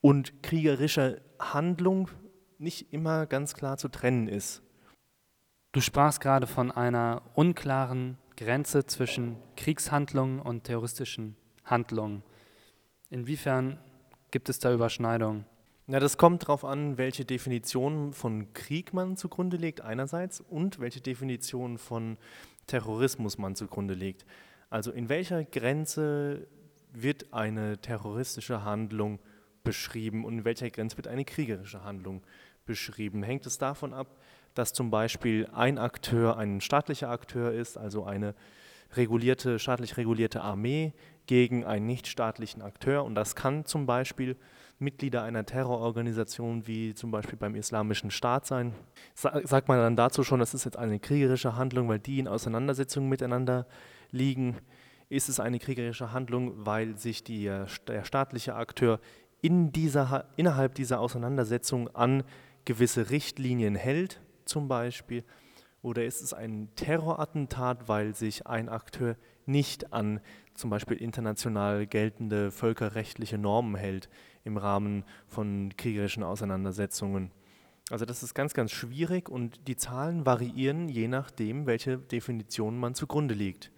und 0.00 0.42
kriegerischer 0.44 1.16
Handlung 1.40 2.08
nicht 2.58 2.92
immer 2.92 3.26
ganz 3.26 3.54
klar 3.54 3.76
zu 3.76 3.88
trennen 3.88 4.28
ist. 4.28 4.62
Du 5.72 5.80
sprachst 5.80 6.20
gerade 6.20 6.46
von 6.46 6.70
einer 6.70 7.22
unklaren 7.34 8.16
Grenze 8.36 8.86
zwischen 8.86 9.36
Kriegshandlungen 9.56 10.40
und 10.40 10.64
terroristischen 10.64 11.36
Handlungen. 11.64 12.22
Inwiefern 13.10 13.78
Gibt 14.36 14.50
es 14.50 14.58
da 14.58 14.70
Überschneidungen? 14.70 15.46
Na, 15.86 15.98
das 15.98 16.18
kommt 16.18 16.42
darauf 16.42 16.62
an, 16.62 16.98
welche 16.98 17.24
Definition 17.24 18.12
von 18.12 18.52
Krieg 18.52 18.92
man 18.92 19.16
zugrunde 19.16 19.56
legt 19.56 19.80
einerseits 19.80 20.42
und 20.42 20.78
welche 20.78 21.00
Definition 21.00 21.78
von 21.78 22.18
Terrorismus 22.66 23.38
man 23.38 23.56
zugrunde 23.56 23.94
legt. 23.94 24.26
Also 24.68 24.92
in 24.92 25.08
welcher 25.08 25.42
Grenze 25.42 26.48
wird 26.92 27.32
eine 27.32 27.78
terroristische 27.78 28.62
Handlung 28.62 29.20
beschrieben 29.64 30.26
und 30.26 30.40
in 30.40 30.44
welcher 30.44 30.68
Grenze 30.68 30.98
wird 30.98 31.08
eine 31.08 31.24
kriegerische 31.24 31.82
Handlung 31.82 32.22
beschrieben? 32.66 33.22
Hängt 33.22 33.46
es 33.46 33.56
davon 33.56 33.94
ab, 33.94 34.18
dass 34.52 34.74
zum 34.74 34.90
Beispiel 34.90 35.48
ein 35.54 35.78
Akteur 35.78 36.36
ein 36.36 36.60
staatlicher 36.60 37.08
Akteur 37.08 37.52
ist, 37.54 37.78
also 37.78 38.04
eine 38.04 38.34
regulierte, 38.96 39.58
staatlich 39.58 39.96
regulierte 39.96 40.42
Armee 40.42 40.92
gegen 41.26 41.64
einen 41.64 41.86
nichtstaatlichen 41.86 42.62
Akteur. 42.62 43.04
Und 43.04 43.14
das 43.14 43.34
kann 43.34 43.64
zum 43.64 43.86
Beispiel 43.86 44.36
Mitglieder 44.78 45.22
einer 45.22 45.46
Terrororganisation 45.46 46.66
wie 46.66 46.94
zum 46.94 47.10
Beispiel 47.10 47.38
beim 47.38 47.54
Islamischen 47.54 48.10
Staat 48.10 48.46
sein. 48.46 48.74
Sagt 49.14 49.68
man 49.68 49.78
dann 49.78 49.96
dazu 49.96 50.22
schon, 50.22 50.40
das 50.40 50.54
ist 50.54 50.64
jetzt 50.64 50.76
eine 50.76 50.98
kriegerische 50.98 51.56
Handlung, 51.56 51.88
weil 51.88 51.98
die 51.98 52.18
in 52.18 52.28
Auseinandersetzungen 52.28 53.08
miteinander 53.08 53.66
liegen? 54.10 54.56
Ist 55.08 55.28
es 55.28 55.40
eine 55.40 55.58
kriegerische 55.58 56.12
Handlung, 56.12 56.52
weil 56.66 56.98
sich 56.98 57.24
die, 57.24 57.44
der 57.86 58.04
staatliche 58.04 58.54
Akteur 58.54 59.00
in 59.40 59.72
dieser, 59.72 60.26
innerhalb 60.36 60.74
dieser 60.74 61.00
Auseinandersetzung 61.00 61.88
an 61.94 62.24
gewisse 62.64 63.10
Richtlinien 63.10 63.76
hält, 63.76 64.20
zum 64.44 64.68
Beispiel? 64.68 65.24
Oder 65.80 66.04
ist 66.04 66.20
es 66.20 66.34
ein 66.34 66.68
Terrorattentat, 66.74 67.88
weil 67.88 68.14
sich 68.14 68.46
ein 68.46 68.68
Akteur 68.68 69.16
nicht 69.46 69.92
an 69.92 70.20
zum 70.54 70.70
Beispiel 70.70 70.96
international 70.96 71.86
geltende 71.86 72.50
völkerrechtliche 72.50 73.38
Normen 73.38 73.76
hält 73.76 74.08
im 74.44 74.56
Rahmen 74.56 75.04
von 75.28 75.74
kriegerischen 75.76 76.22
Auseinandersetzungen? 76.22 77.30
Also 77.90 78.04
das 78.04 78.22
ist 78.22 78.34
ganz, 78.34 78.54
ganz 78.54 78.72
schwierig 78.72 79.28
und 79.28 79.68
die 79.68 79.76
Zahlen 79.76 80.26
variieren 80.26 80.88
je 80.88 81.08
nachdem, 81.08 81.66
welche 81.66 81.98
Definition 81.98 82.78
man 82.78 82.94
zugrunde 82.94 83.34
legt. 83.34 83.70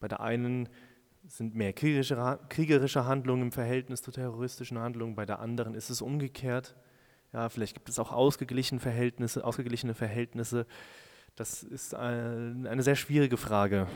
Bei 0.00 0.08
der 0.08 0.20
einen 0.20 0.68
sind 1.26 1.54
mehr 1.54 1.72
kriegerische, 1.72 2.38
kriegerische 2.48 3.04
Handlungen 3.04 3.42
im 3.42 3.52
Verhältnis 3.52 4.02
zu 4.02 4.10
terroristischen 4.10 4.78
Handlungen, 4.78 5.14
bei 5.14 5.26
der 5.26 5.40
anderen 5.40 5.74
ist 5.74 5.90
es 5.90 6.02
umgekehrt. 6.02 6.74
Ja, 7.32 7.48
vielleicht 7.48 7.74
gibt 7.74 7.88
es 7.88 7.98
auch 7.98 8.12
ausgeglichene 8.12 8.80
Verhältnisse, 8.80 9.44
ausgeglichene 9.44 9.94
Verhältnisse 9.94 10.66
das 11.36 11.62
ist 11.62 11.94
eine 11.94 12.82
sehr 12.82 12.96
schwierige 12.96 13.36
Frage. 13.36 13.86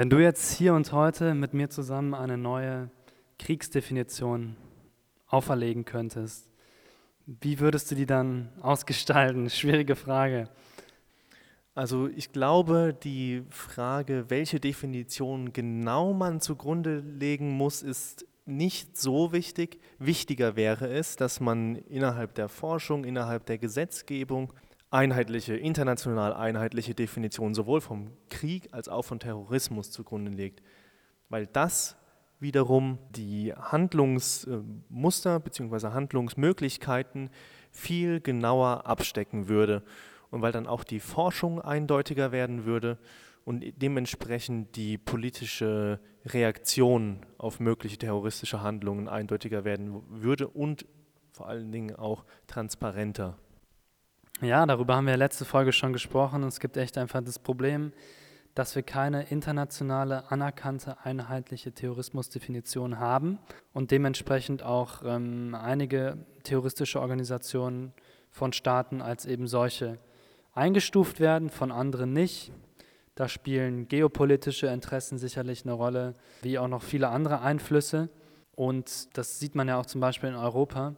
Wenn 0.00 0.08
du 0.08 0.18
jetzt 0.18 0.52
hier 0.52 0.72
und 0.72 0.92
heute 0.92 1.34
mit 1.34 1.52
mir 1.52 1.68
zusammen 1.68 2.14
eine 2.14 2.38
neue 2.38 2.88
Kriegsdefinition 3.38 4.56
auferlegen 5.26 5.84
könntest, 5.84 6.48
wie 7.26 7.60
würdest 7.60 7.90
du 7.90 7.94
die 7.94 8.06
dann 8.06 8.48
ausgestalten? 8.62 9.50
Schwierige 9.50 9.96
Frage. 9.96 10.48
Also 11.74 12.08
ich 12.08 12.32
glaube, 12.32 12.96
die 12.98 13.42
Frage, 13.50 14.24
welche 14.28 14.58
Definition 14.58 15.52
genau 15.52 16.14
man 16.14 16.40
zugrunde 16.40 17.00
legen 17.00 17.50
muss, 17.50 17.82
ist 17.82 18.24
nicht 18.46 18.96
so 18.96 19.34
wichtig. 19.34 19.80
Wichtiger 19.98 20.56
wäre 20.56 20.88
es, 20.88 21.16
dass 21.16 21.40
man 21.40 21.76
innerhalb 21.76 22.34
der 22.36 22.48
Forschung, 22.48 23.04
innerhalb 23.04 23.44
der 23.44 23.58
Gesetzgebung 23.58 24.50
einheitliche, 24.90 25.56
international 25.56 26.34
einheitliche 26.34 26.94
Definition 26.94 27.54
sowohl 27.54 27.80
vom 27.80 28.12
Krieg 28.28 28.68
als 28.72 28.88
auch 28.88 29.04
von 29.04 29.20
Terrorismus 29.20 29.90
zugrunde 29.90 30.32
legt, 30.32 30.62
weil 31.28 31.46
das 31.46 31.96
wiederum 32.40 32.98
die 33.10 33.54
Handlungsmuster 33.54 35.40
bzw. 35.40 35.88
Handlungsmöglichkeiten 35.88 37.30
viel 37.70 38.20
genauer 38.20 38.86
abstecken 38.86 39.48
würde 39.48 39.82
und 40.30 40.42
weil 40.42 40.52
dann 40.52 40.66
auch 40.66 40.82
die 40.84 41.00
Forschung 41.00 41.60
eindeutiger 41.60 42.32
werden 42.32 42.64
würde 42.64 42.98
und 43.44 43.64
dementsprechend 43.76 44.76
die 44.76 44.98
politische 44.98 46.00
Reaktion 46.24 47.20
auf 47.38 47.60
mögliche 47.60 47.98
terroristische 47.98 48.62
Handlungen 48.62 49.08
eindeutiger 49.08 49.64
werden 49.64 50.02
würde 50.08 50.48
und 50.48 50.86
vor 51.32 51.48
allen 51.48 51.70
Dingen 51.72 51.94
auch 51.96 52.24
transparenter. 52.46 53.38
Ja, 54.42 54.64
darüber 54.64 54.96
haben 54.96 55.06
wir 55.06 55.18
letzte 55.18 55.44
Folge 55.44 55.70
schon 55.70 55.92
gesprochen. 55.92 56.44
Es 56.44 56.60
gibt 56.60 56.78
echt 56.78 56.96
einfach 56.96 57.20
das 57.22 57.38
Problem, 57.38 57.92
dass 58.54 58.74
wir 58.74 58.82
keine 58.82 59.24
internationale 59.24 60.30
anerkannte 60.30 60.96
einheitliche 61.04 61.72
Terrorismusdefinition 61.72 62.98
haben 62.98 63.38
und 63.74 63.90
dementsprechend 63.90 64.62
auch 64.62 65.02
ähm, 65.04 65.54
einige 65.54 66.24
terroristische 66.42 67.02
Organisationen 67.02 67.92
von 68.30 68.54
Staaten 68.54 69.02
als 69.02 69.26
eben 69.26 69.46
solche 69.46 69.98
eingestuft 70.54 71.20
werden, 71.20 71.50
von 71.50 71.70
anderen 71.70 72.14
nicht. 72.14 72.50
Da 73.16 73.28
spielen 73.28 73.88
geopolitische 73.88 74.68
Interessen 74.68 75.18
sicherlich 75.18 75.66
eine 75.66 75.72
Rolle, 75.72 76.14
wie 76.40 76.58
auch 76.58 76.68
noch 76.68 76.82
viele 76.82 77.08
andere 77.08 77.42
Einflüsse. 77.42 78.08
Und 78.56 79.14
das 79.18 79.38
sieht 79.38 79.54
man 79.54 79.68
ja 79.68 79.78
auch 79.78 79.84
zum 79.84 80.00
Beispiel 80.00 80.30
in 80.30 80.36
Europa. 80.36 80.94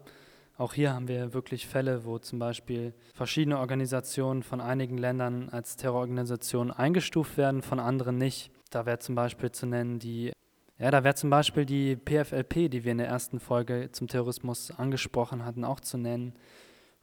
Auch 0.63 0.75
hier 0.75 0.95
haben 0.95 1.09
wir 1.09 1.35
wirklich 1.35 1.67
Fälle, 1.67 2.05
wo 2.05 2.21
zum 2.21 2.39
Beispiel 2.39 2.95
verschiedene 3.15 3.59
Organisationen 3.59 4.45
von 4.45 4.61
einigen 4.61 4.97
Ländern 4.97 5.49
als 5.49 5.75
Terrororganisationen 5.75 6.71
eingestuft 6.73 7.37
werden, 7.37 7.63
von 7.63 7.81
anderen 7.81 8.17
nicht. 8.17 8.53
Da 8.71 8.87
wäre 8.87 9.01
zum 9.01 9.17
Beispiel 9.17 9.51
zu 9.51 9.67
nennen 9.67 9.99
die, 9.99 10.31
ja, 10.79 10.93
da 10.93 11.03
wäre 11.03 11.17
zum 11.17 11.31
Beispiel 11.31 11.67
die 11.67 11.97
PFLP, 11.97 12.71
die 12.71 12.85
wir 12.85 12.93
in 12.93 12.99
der 12.99 13.09
ersten 13.09 13.41
Folge 13.41 13.89
zum 13.91 14.07
Terrorismus 14.07 14.71
angesprochen 14.71 15.45
hatten, 15.45 15.65
auch 15.65 15.81
zu 15.81 15.99
nennen, 15.99 16.33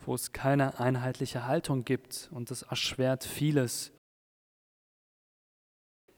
wo 0.05 0.13
es 0.13 0.31
keine 0.31 0.79
einheitliche 0.79 1.45
Haltung 1.45 1.83
gibt 1.83 2.29
und 2.31 2.51
das 2.51 2.61
erschwert 2.61 3.25
vieles 3.25 3.91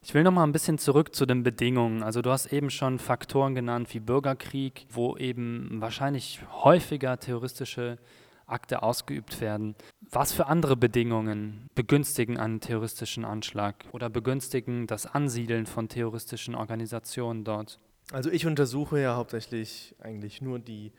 ich 0.04 0.14
will 0.14 0.24
noch 0.24 0.32
mal 0.32 0.44
ein 0.44 0.52
bisschen 0.52 0.80
zurück 0.80 1.14
zu 1.14 1.26
den 1.26 1.44
Bedingungen. 1.44 2.02
Also 2.02 2.22
du 2.22 2.32
hast 2.32 2.52
eben 2.52 2.70
schon 2.72 2.98
Faktoren 2.98 3.54
genannt 3.54 3.94
wie 3.94 4.00
Bürgerkrieg, 4.00 4.88
wo 4.90 5.16
eben 5.16 5.80
wahrscheinlich 5.80 6.42
häufiger 6.64 7.20
terroristische 7.20 8.00
Akte 8.48 8.84
ausgeübt 8.84 9.40
werden. 9.42 9.76
Was 10.10 10.34
für 10.34 10.48
andere 10.48 10.76
Bedingungen 10.76 11.70
begünstigen 11.76 12.38
einen 12.38 12.60
terroristischen 12.60 13.24
Anschlag 13.24 13.86
oder 13.92 14.10
begünstigen 14.10 14.88
das 14.88 15.06
Ansiedeln 15.06 15.68
von 15.68 15.88
terroristischen 15.88 16.56
Organisationen 16.56 17.44
dort? 17.44 17.80
Also 18.12 18.30
ich 18.30 18.46
untersuche 18.46 19.00
ja 19.00 19.16
hauptsächlich 19.16 19.96
eigentlich 20.00 20.42
nur 20.42 20.60
die 20.60 20.92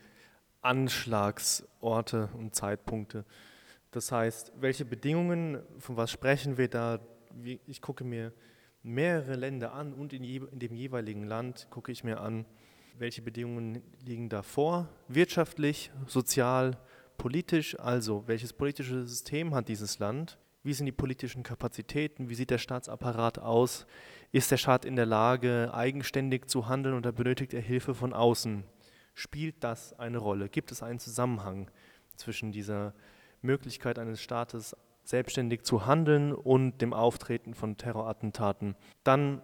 Anschlagsorte 0.61 2.29
und 2.37 2.55
Zeitpunkte. 2.55 3.25
Das 3.91 4.11
heißt, 4.11 4.53
welche 4.59 4.85
Bedingungen, 4.85 5.61
von 5.77 5.97
was 5.97 6.09
sprechen 6.09 6.57
wir 6.57 6.69
da? 6.69 6.99
Ich 7.67 7.81
gucke 7.81 8.03
mir 8.03 8.31
mehrere 8.83 9.35
Länder 9.35 9.73
an 9.73 9.93
und 9.93 10.13
in, 10.13 10.23
je, 10.23 10.41
in 10.51 10.59
dem 10.59 10.75
jeweiligen 10.75 11.23
Land 11.23 11.67
gucke 11.69 11.91
ich 11.91 12.03
mir 12.03 12.19
an, 12.19 12.45
welche 12.99 13.21
Bedingungen 13.21 13.81
liegen 14.05 14.29
davor, 14.29 14.89
wirtschaftlich, 15.07 15.91
sozial, 16.05 16.77
politisch, 17.17 17.79
also 17.79 18.27
welches 18.27 18.53
politische 18.53 19.05
System 19.05 19.55
hat 19.55 19.69
dieses 19.69 19.99
Land, 19.99 20.37
wie 20.63 20.73
sind 20.73 20.85
die 20.85 20.91
politischen 20.91 21.43
Kapazitäten, 21.43 22.29
wie 22.29 22.35
sieht 22.35 22.49
der 22.49 22.57
Staatsapparat 22.57 23.39
aus, 23.39 23.85
ist 24.31 24.51
der 24.51 24.57
Staat 24.57 24.85
in 24.85 24.95
der 24.95 25.05
Lage, 25.05 25.71
eigenständig 25.73 26.47
zu 26.47 26.67
handeln 26.67 26.95
oder 26.95 27.11
benötigt 27.11 27.53
er 27.53 27.61
Hilfe 27.61 27.93
von 27.93 28.13
außen? 28.13 28.63
Spielt 29.13 29.63
das 29.63 29.97
eine 29.99 30.17
Rolle? 30.17 30.49
Gibt 30.49 30.71
es 30.71 30.81
einen 30.81 30.99
Zusammenhang 30.99 31.69
zwischen 32.15 32.51
dieser 32.51 32.93
Möglichkeit 33.41 33.99
eines 33.99 34.21
Staates, 34.21 34.75
selbstständig 35.03 35.63
zu 35.63 35.85
handeln 35.85 36.33
und 36.33 36.81
dem 36.81 36.93
Auftreten 36.93 37.53
von 37.53 37.77
Terrorattentaten. 37.77 38.75
Dann 39.03 39.41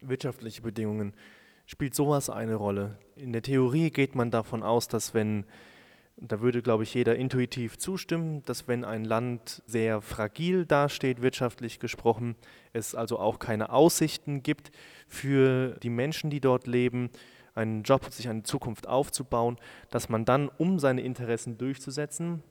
wirtschaftliche 0.00 0.62
Bedingungen. 0.62 1.14
Spielt 1.66 1.94
sowas 1.94 2.28
eine 2.28 2.56
Rolle? 2.56 2.98
In 3.16 3.32
der 3.32 3.42
Theorie 3.42 3.90
geht 3.90 4.14
man 4.14 4.30
davon 4.30 4.62
aus, 4.62 4.88
dass 4.88 5.14
wenn, 5.14 5.44
da 6.16 6.40
würde, 6.40 6.60
glaube 6.60 6.82
ich, 6.82 6.92
jeder 6.92 7.16
intuitiv 7.16 7.78
zustimmen, 7.78 8.42
dass 8.44 8.68
wenn 8.68 8.84
ein 8.84 9.04
Land 9.04 9.62
sehr 9.66 10.00
fragil 10.00 10.66
dasteht, 10.66 11.22
wirtschaftlich 11.22 11.78
gesprochen, 11.78 12.36
es 12.72 12.94
also 12.94 13.18
auch 13.18 13.38
keine 13.38 13.70
Aussichten 13.70 14.42
gibt 14.42 14.72
für 15.06 15.76
die 15.82 15.90
Menschen, 15.90 16.30
die 16.30 16.40
dort 16.40 16.66
leben, 16.66 17.10
einen 17.54 17.82
Job, 17.82 18.10
sich 18.10 18.28
eine 18.28 18.42
Zukunft 18.42 18.88
aufzubauen, 18.88 19.58
dass 19.90 20.08
man 20.08 20.24
dann, 20.24 20.48
um 20.48 20.78
seine 20.78 21.02
Interessen 21.02 21.58
durchzusetzen, 21.58 22.42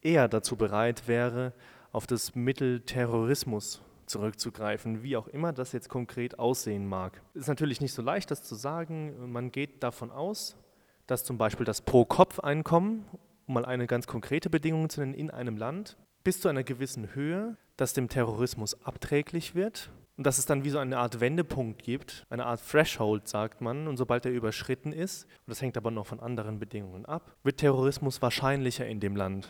eher 0.00 0.28
dazu 0.28 0.56
bereit 0.56 1.08
wäre, 1.08 1.52
auf 1.96 2.06
das 2.06 2.34
Mittel 2.34 2.82
Terrorismus 2.82 3.80
zurückzugreifen, 4.04 5.02
wie 5.02 5.16
auch 5.16 5.28
immer 5.28 5.54
das 5.54 5.72
jetzt 5.72 5.88
konkret 5.88 6.38
aussehen 6.38 6.86
mag. 6.86 7.22
Es 7.32 7.42
ist 7.42 7.48
natürlich 7.48 7.80
nicht 7.80 7.94
so 7.94 8.02
leicht, 8.02 8.30
das 8.30 8.42
zu 8.42 8.54
sagen. 8.54 9.32
Man 9.32 9.50
geht 9.50 9.82
davon 9.82 10.10
aus, 10.10 10.56
dass 11.06 11.24
zum 11.24 11.38
Beispiel 11.38 11.64
das 11.64 11.80
Pro-Kopf-Einkommen, 11.80 13.06
um 13.46 13.54
mal 13.54 13.64
eine 13.64 13.86
ganz 13.86 14.06
konkrete 14.06 14.50
Bedingung 14.50 14.90
zu 14.90 15.00
nennen, 15.00 15.14
in 15.14 15.30
einem 15.30 15.56
Land 15.56 15.96
bis 16.22 16.42
zu 16.42 16.48
einer 16.48 16.64
gewissen 16.64 17.14
Höhe, 17.14 17.56
das 17.78 17.94
dem 17.94 18.10
Terrorismus 18.10 18.84
abträglich 18.84 19.54
wird 19.54 19.90
und 20.18 20.26
dass 20.26 20.36
es 20.36 20.44
dann 20.44 20.64
wie 20.64 20.70
so 20.70 20.78
eine 20.78 20.98
Art 20.98 21.20
Wendepunkt 21.20 21.82
gibt, 21.82 22.26
eine 22.28 22.44
Art 22.44 22.60
Threshold, 22.68 23.26
sagt 23.26 23.62
man, 23.62 23.88
und 23.88 23.96
sobald 23.96 24.26
er 24.26 24.32
überschritten 24.32 24.92
ist, 24.92 25.24
und 25.24 25.48
das 25.48 25.62
hängt 25.62 25.78
aber 25.78 25.90
noch 25.90 26.06
von 26.06 26.20
anderen 26.20 26.58
Bedingungen 26.58 27.06
ab, 27.06 27.36
wird 27.42 27.56
Terrorismus 27.56 28.20
wahrscheinlicher 28.20 28.86
in 28.86 29.00
dem 29.00 29.16
Land. 29.16 29.48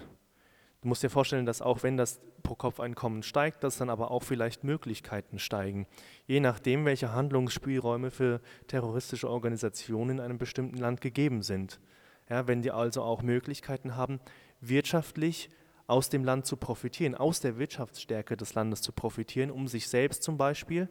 Du 0.83 0.89
musst 0.89 1.03
dir 1.03 1.11
vorstellen, 1.11 1.47
dass 1.47 1.63
auch 1.63 1.83
wenn 1.83 1.97
das 1.97 2.21
Pro-Kopf-Einkommen 2.43 3.23
steigt, 3.23 3.65
dass 3.65 3.79
dann 3.79 3.91
aber 3.91 4.11
auch 4.11 4.23
vielleicht 4.23 4.63
Möglichkeiten 4.63 5.39
steigen, 5.39 5.87
je 6.27 6.41
nachdem, 6.41 6.85
welche 6.85 7.13
Handlungsspielräume 7.13 8.11
für 8.11 8.41
terroristische 8.69 9.29
Organisationen 9.29 10.19
in 10.19 10.21
einem 10.21 10.39
bestimmten 10.39 10.77
Land 10.77 11.01
gegeben 11.01 11.43
sind. 11.43 11.81
Ja, 12.29 12.47
wenn 12.47 12.63
die 12.63 12.73
also 12.73 13.03
auch 13.03 13.23
Möglichkeiten 13.23 13.97
haben, 13.97 14.21
wirtschaftlich 14.61 15.51
aus 15.87 16.09
dem 16.09 16.25
Land 16.25 16.47
zu 16.47 16.57
profitieren, 16.57 17.15
aus 17.15 17.41
der 17.41 17.59
Wirtschaftsstärke 17.59 18.37
des 18.37 18.55
Landes 18.55 18.83
zu 18.83 18.93
profitieren, 18.93 19.51
um 19.51 19.69
sich 19.69 19.89
selbst 19.89 20.23
zum 20.23 20.37
Beispiel 20.37 20.89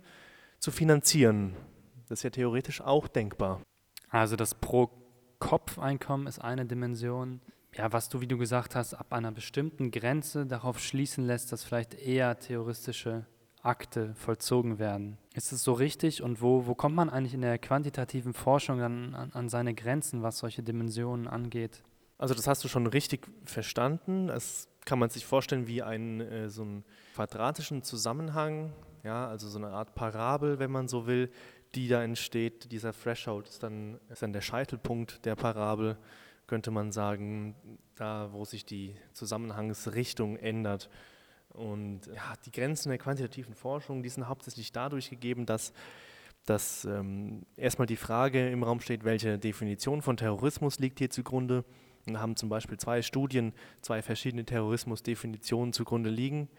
zu 0.60 0.72
finanzieren. 0.72 1.56
Das 2.08 2.20
ist 2.20 2.24
ja 2.24 2.30
theoretisch 2.30 2.82
auch 2.82 3.08
denkbar. 3.08 3.62
Also 4.10 4.36
das 4.36 4.56
Pro-Kopf-Einkommen 4.56 6.28
ist 6.28 6.40
eine 6.40 6.66
Dimension 6.66 7.42
ja, 7.78 7.92
was 7.92 8.10
du, 8.10 8.22
wie 8.22 8.28
du 8.28 8.38
gesagt 8.38 8.76
hast, 8.76 8.94
ab 8.94 9.12
einer 9.12 9.32
bestimmten 9.32 9.92
Grenze 9.92 10.46
darauf 10.46 10.80
schließen 10.80 11.26
lässt, 11.26 11.52
dass 11.52 11.64
vielleicht 11.64 11.94
eher 11.94 12.40
terroristische 12.40 13.26
Akte 13.62 14.14
vollzogen 14.16 14.80
werden. 14.80 15.18
Ist 15.34 15.52
es 15.52 15.64
so 15.64 15.74
richtig 15.74 16.22
und 16.22 16.42
wo, 16.42 16.68
wo 16.68 16.76
kommt 16.76 16.96
man 16.96 17.10
eigentlich 17.10 17.34
in 17.34 17.42
der 17.42 17.58
quantitativen 17.58 18.34
Forschung 18.34 18.82
an, 18.82 19.16
an, 19.16 19.32
an 19.34 19.50
seine 19.50 19.74
Grenzen, 19.74 20.24
was 20.24 20.38
solche 20.38 20.64
Dimensionen 20.64 21.28
angeht? 21.28 21.84
Also 22.18 22.34
das 22.34 22.48
hast 22.48 22.64
du 22.64 22.68
schon 22.68 22.88
richtig 22.88 23.28
verstanden. 23.44 24.28
Das 24.28 24.70
kann 24.86 25.00
man 25.00 25.10
sich 25.10 25.26
vorstellen 25.26 25.68
wie 25.68 25.82
einen 25.82 26.22
äh, 26.22 26.50
so 26.50 26.62
einen 26.62 26.86
quadratischen 27.16 27.84
Zusammenhang, 27.84 28.72
ja, 29.04 29.28
also 29.28 29.50
so 29.50 29.58
eine 29.58 29.70
Art 29.70 29.96
Parabel, 29.96 30.60
wenn 30.60 30.72
man 30.72 30.88
so 30.88 31.08
will, 31.08 31.30
die 31.74 31.88
da 31.90 32.04
entsteht. 32.04 32.72
Dieser 32.72 32.94
Threshold 32.94 33.50
ist 33.50 33.64
dann, 33.64 34.00
ist 34.10 34.22
dann 34.22 34.32
der 34.32 34.42
Scheitelpunkt 34.42 35.26
der 35.26 35.36
Parabel 35.36 35.98
könnte 36.48 36.72
man 36.72 36.92
sagen, 36.92 37.56
da 37.96 38.30
wo 38.32 38.46
sich 38.46 38.66
die 38.66 38.96
Zusammenhangsrichtung 39.14 40.38
ändert. 40.38 40.90
Und 41.50 42.08
ja, 42.08 42.34
die 42.46 42.52
Grenzen 42.52 42.90
der 42.90 42.98
quantitativen 42.98 43.56
Forschung, 43.56 44.04
die 44.04 44.10
sind 44.10 44.28
hauptsächlich 44.28 44.72
dadurch 44.72 45.10
gegeben, 45.10 45.46
dass, 45.46 45.74
dass 46.46 46.86
ähm, 46.86 47.44
erstmal 47.56 47.88
die 47.88 47.96
Frage 47.96 48.50
im 48.50 48.64
Raum 48.64 48.82
steht, 48.82 49.06
welche 49.06 49.40
Definition 49.40 50.02
von 50.02 50.18
Terrorismus 50.18 50.80
liegt 50.80 51.00
hier 51.00 51.10
zugrunde. 51.10 51.64
Und 52.08 52.20
haben 52.20 52.36
zum 52.36 52.50
Beispiel 52.50 52.78
zwei 52.78 53.02
Studien, 53.02 53.52
zwei 53.82 54.04
verschiedene 54.04 54.46
Terrorismusdefinitionen 54.46 55.74
zugrunde 55.74 56.12
liegen, 56.12 56.50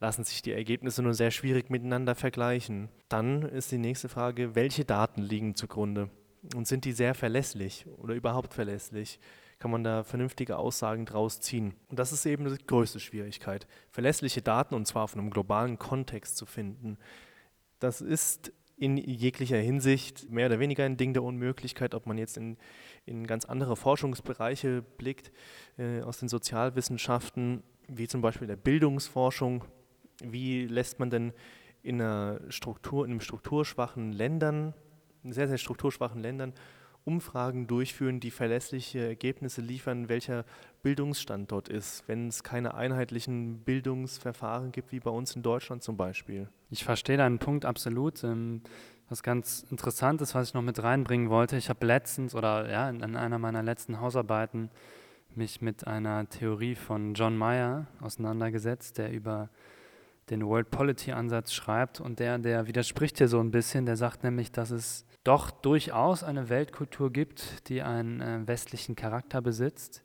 lassen 0.00 0.24
sich 0.24 0.42
die 0.42 0.50
Ergebnisse 0.50 1.00
nur 1.00 1.14
sehr 1.14 1.30
schwierig 1.30 1.70
miteinander 1.70 2.16
vergleichen. 2.16 2.88
Dann 3.08 3.42
ist 3.42 3.70
die 3.70 3.78
nächste 3.78 4.08
Frage, 4.08 4.56
welche 4.56 4.84
Daten 4.84 5.22
liegen 5.22 5.54
zugrunde? 5.54 6.10
Und 6.54 6.66
sind 6.66 6.84
die 6.84 6.92
sehr 6.92 7.14
verlässlich 7.14 7.86
oder 7.98 8.14
überhaupt 8.14 8.54
verlässlich? 8.54 9.18
Kann 9.58 9.70
man 9.70 9.84
da 9.84 10.04
vernünftige 10.04 10.58
Aussagen 10.58 11.06
draus 11.06 11.40
ziehen? 11.40 11.74
Und 11.88 11.98
das 11.98 12.12
ist 12.12 12.26
eben 12.26 12.44
die 12.44 12.66
größte 12.66 13.00
Schwierigkeit, 13.00 13.66
verlässliche 13.90 14.42
Daten 14.42 14.74
und 14.74 14.86
zwar 14.86 15.04
auf 15.04 15.14
einem 15.14 15.30
globalen 15.30 15.78
Kontext 15.78 16.36
zu 16.36 16.44
finden. 16.44 16.98
Das 17.78 18.00
ist 18.00 18.52
in 18.76 18.98
jeglicher 18.98 19.56
Hinsicht 19.56 20.30
mehr 20.30 20.46
oder 20.46 20.60
weniger 20.60 20.84
ein 20.84 20.98
Ding 20.98 21.14
der 21.14 21.22
Unmöglichkeit, 21.22 21.94
ob 21.94 22.06
man 22.06 22.18
jetzt 22.18 22.36
in, 22.36 22.58
in 23.06 23.26
ganz 23.26 23.46
andere 23.46 23.74
Forschungsbereiche 23.74 24.82
blickt, 24.82 25.32
äh, 25.78 26.02
aus 26.02 26.18
den 26.18 26.28
Sozialwissenschaften, 26.28 27.62
wie 27.88 28.06
zum 28.06 28.20
Beispiel 28.20 28.46
der 28.46 28.56
Bildungsforschung. 28.56 29.64
Wie 30.22 30.66
lässt 30.66 30.98
man 30.98 31.08
denn 31.08 31.32
in, 31.82 32.00
einer 32.00 32.40
Struktur, 32.50 33.04
in 33.04 33.12
einem 33.12 33.20
strukturschwachen 33.20 34.12
Ländern 34.12 34.74
sehr, 35.32 35.48
sehr 35.48 35.58
strukturschwachen 35.58 36.20
Ländern 36.20 36.52
Umfragen 37.06 37.68
durchführen, 37.68 38.18
die 38.18 38.32
verlässliche 38.32 38.98
Ergebnisse 38.98 39.60
liefern, 39.60 40.08
welcher 40.08 40.44
Bildungsstand 40.82 41.52
dort 41.52 41.68
ist, 41.68 42.02
wenn 42.08 42.26
es 42.26 42.42
keine 42.42 42.74
einheitlichen 42.74 43.60
Bildungsverfahren 43.60 44.72
gibt, 44.72 44.90
wie 44.90 44.98
bei 44.98 45.10
uns 45.10 45.36
in 45.36 45.42
Deutschland 45.42 45.84
zum 45.84 45.96
Beispiel. 45.96 46.48
Ich 46.68 46.82
verstehe 46.82 47.16
deinen 47.16 47.38
Punkt 47.38 47.64
absolut. 47.64 48.24
Ähm, 48.24 48.62
was 49.08 49.22
ganz 49.22 49.64
interessant 49.70 50.20
ist, 50.20 50.34
was 50.34 50.48
ich 50.48 50.54
noch 50.54 50.62
mit 50.62 50.82
reinbringen 50.82 51.30
wollte, 51.30 51.56
ich 51.56 51.68
habe 51.68 51.86
letztens 51.86 52.34
oder 52.34 52.68
ja, 52.68 52.90
in 52.90 53.14
einer 53.14 53.38
meiner 53.38 53.62
letzten 53.62 54.00
Hausarbeiten 54.00 54.68
mich 55.36 55.60
mit 55.60 55.86
einer 55.86 56.28
Theorie 56.28 56.74
von 56.74 57.14
John 57.14 57.36
Mayer 57.36 57.86
auseinandergesetzt, 58.00 58.98
der 58.98 59.12
über 59.12 59.48
den 60.30 60.44
World 60.44 60.70
Polity 60.72 61.12
Ansatz 61.12 61.52
schreibt 61.52 62.00
und 62.00 62.18
der, 62.18 62.38
der 62.38 62.66
widerspricht 62.66 63.18
hier 63.18 63.28
so 63.28 63.38
ein 63.38 63.52
bisschen, 63.52 63.86
der 63.86 63.96
sagt 63.96 64.24
nämlich, 64.24 64.50
dass 64.50 64.70
es 64.72 65.06
doch 65.26 65.50
durchaus 65.50 66.22
eine 66.22 66.48
Weltkultur 66.48 67.12
gibt, 67.12 67.68
die 67.68 67.82
einen 67.82 68.20
äh, 68.20 68.46
westlichen 68.46 68.94
Charakter 68.94 69.42
besitzt 69.42 70.02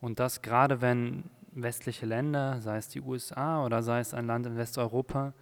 und 0.00 0.20
das 0.20 0.42
gerade 0.42 0.80
wenn 0.80 1.30
westliche 1.52 2.06
Länder, 2.06 2.60
sei 2.60 2.76
es 2.76 2.88
die 2.88 3.00
USA 3.00 3.64
oder 3.64 3.82
sei 3.82 4.00
es 4.00 4.14
ein 4.14 4.26
Land 4.26 4.46
in 4.46 4.56
Westeuropa, 4.56 5.34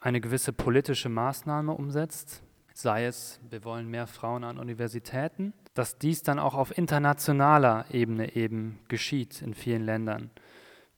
eine 0.00 0.20
gewisse 0.20 0.52
politische 0.52 1.08
Maßnahme 1.08 1.72
umsetzt, 1.72 2.42
sei 2.72 3.06
es, 3.06 3.40
wir 3.48 3.64
wollen 3.64 3.88
mehr 3.88 4.06
Frauen 4.06 4.44
an 4.44 4.58
Universitäten, 4.58 5.52
dass 5.74 5.98
dies 5.98 6.22
dann 6.22 6.38
auch 6.38 6.54
auf 6.54 6.76
internationaler 6.76 7.86
Ebene 7.90 8.36
eben 8.36 8.78
geschieht 8.88 9.42
in 9.42 9.54
vielen 9.54 9.84
Ländern. 9.84 10.30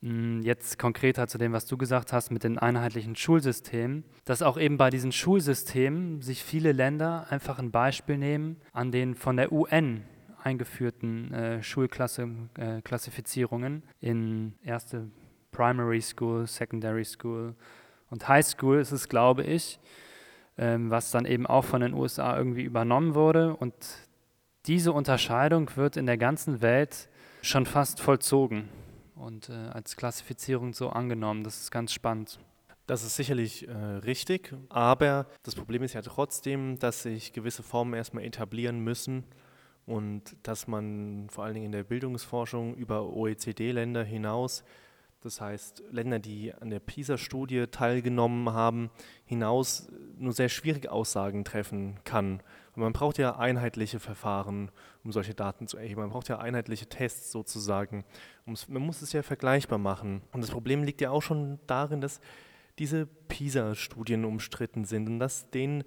Hm, 0.03 0.41
jetzt 0.43 0.79
konkreter 0.79 1.29
zu 1.29 1.37
dem, 1.37 1.53
was 1.53 1.67
du 1.67 1.77
gesagt 1.77 2.15
hast 2.15 2.31
mit 2.31 2.43
den 2.43 2.59
einheitlichen 2.59 3.17
Schulsystemen, 3.17 4.05
dass 4.25 4.41
auch 4.41 4.59
eben 4.59 4.79
bei 4.79 4.89
diesen 4.89 5.13
Schulsystemen 5.13 6.23
sich 6.23 6.43
viele 6.43 6.73
Länder 6.73 7.27
einfach 7.29 7.59
ein 7.59 7.71
Beispiel 7.71 8.17
nehmen 8.17 8.57
an 8.73 8.93
den 8.93 9.15
von 9.15 9.37
der 9.37 9.53
UN 9.53 10.05
eingeführten 10.43 11.35
äh, 11.35 11.63
Schulklassifizierungen 11.63 13.83
äh, 14.01 14.09
in 14.09 14.55
erste 14.63 15.11
Primary 15.53 16.01
School, 16.01 16.47
Secondary 16.47 17.05
School 17.05 17.55
und 18.09 18.27
High 18.27 18.47
School 18.47 18.79
ist 18.79 18.93
es, 18.93 19.07
glaube 19.07 19.43
ich, 19.43 19.79
ähm, 20.57 20.89
was 20.89 21.11
dann 21.11 21.27
eben 21.27 21.47
auch 21.47 21.67
von 21.67 21.83
den 21.83 21.93
USA 21.93 22.39
irgendwie 22.39 22.63
übernommen 22.63 23.15
wurde. 23.15 23.55
Und 23.55 23.75
diese 24.65 24.93
Unterscheidung 24.93 25.71
wird 25.77 25.99
in 25.99 26.07
der 26.07 26.17
ganzen 26.17 26.63
Welt 26.63 27.11
schon 27.43 27.67
fast 27.67 28.01
vollzogen 28.01 28.71
und 29.21 29.49
äh, 29.49 29.53
als 29.53 29.97
Klassifizierung 29.97 30.73
so 30.73 30.91
angenommen. 30.91 31.45
Das 31.45 31.61
ist 31.61 31.71
ganz 31.71 31.93
spannend. 31.93 32.39
Das 32.87 33.05
ist 33.05 33.15
sicherlich 33.15 33.69
äh, 33.69 33.73
richtig, 33.73 34.53
aber 34.69 35.27
das 35.45 35.55
Problem 35.55 35.83
ist 35.85 35.93
ja 35.93 36.03
trotzdem, 36.03 36.79
dass 36.79 37.05
sich 37.05 37.33
gewisse 37.33 37.63
Formen 37.63 37.95
erstmal 37.95 38.25
etablieren 38.25 38.81
müssen 38.81 39.25
und 39.87 40.37
dass 40.43 40.67
man 40.67 41.29
vor 41.31 41.45
allen 41.45 41.55
Dingen 41.55 41.67
in 41.67 41.73
der 41.73 41.85
Bildungsforschung 41.85 42.75
über 42.75 43.05
OECD-Länder 43.13 44.03
hinaus 44.03 44.65
das 45.23 45.41
heißt, 45.41 45.83
Länder, 45.91 46.19
die 46.19 46.55
an 46.55 46.71
der 46.71 46.81
PISA-Studie 46.81 47.67
teilgenommen 47.71 48.51
haben, 48.53 48.91
hinaus 49.27 49.89
nur 50.17 50.33
sehr 50.33 50.49
schwierige 50.49 50.91
Aussagen 50.91 51.45
treffen 51.45 51.99
kann. 52.05 52.43
Und 52.75 52.83
man 52.83 52.93
braucht 52.93 53.19
ja 53.19 53.37
einheitliche 53.37 53.99
Verfahren, 53.99 54.71
um 55.05 55.13
solche 55.13 55.35
Daten 55.35 55.67
zu 55.67 55.77
erheben. 55.77 56.01
Man 56.01 56.11
braucht 56.11 56.29
ja 56.29 56.39
einheitliche 56.39 56.87
Tests 56.87 57.33
sozusagen. 57.33 58.05
Man 58.47 58.83
muss 58.83 59.03
es 59.03 59.13
ja 59.13 59.23
vergleichbar 59.23 59.79
machen. 59.79 60.23
Und 60.33 60.43
das 60.43 60.51
Problem 60.51 60.85
liegt 60.85 61.01
ja 61.01 61.11
auch 61.11 61.23
schon 61.23 61.59
darin, 61.67 62.01
dass 62.01 62.21
diese 62.79 63.07
PISA-Studien 63.07 64.25
umstritten 64.25 64.85
sind 64.85 65.09
und 65.09 65.19
dass 65.19 65.51
denen 65.51 65.85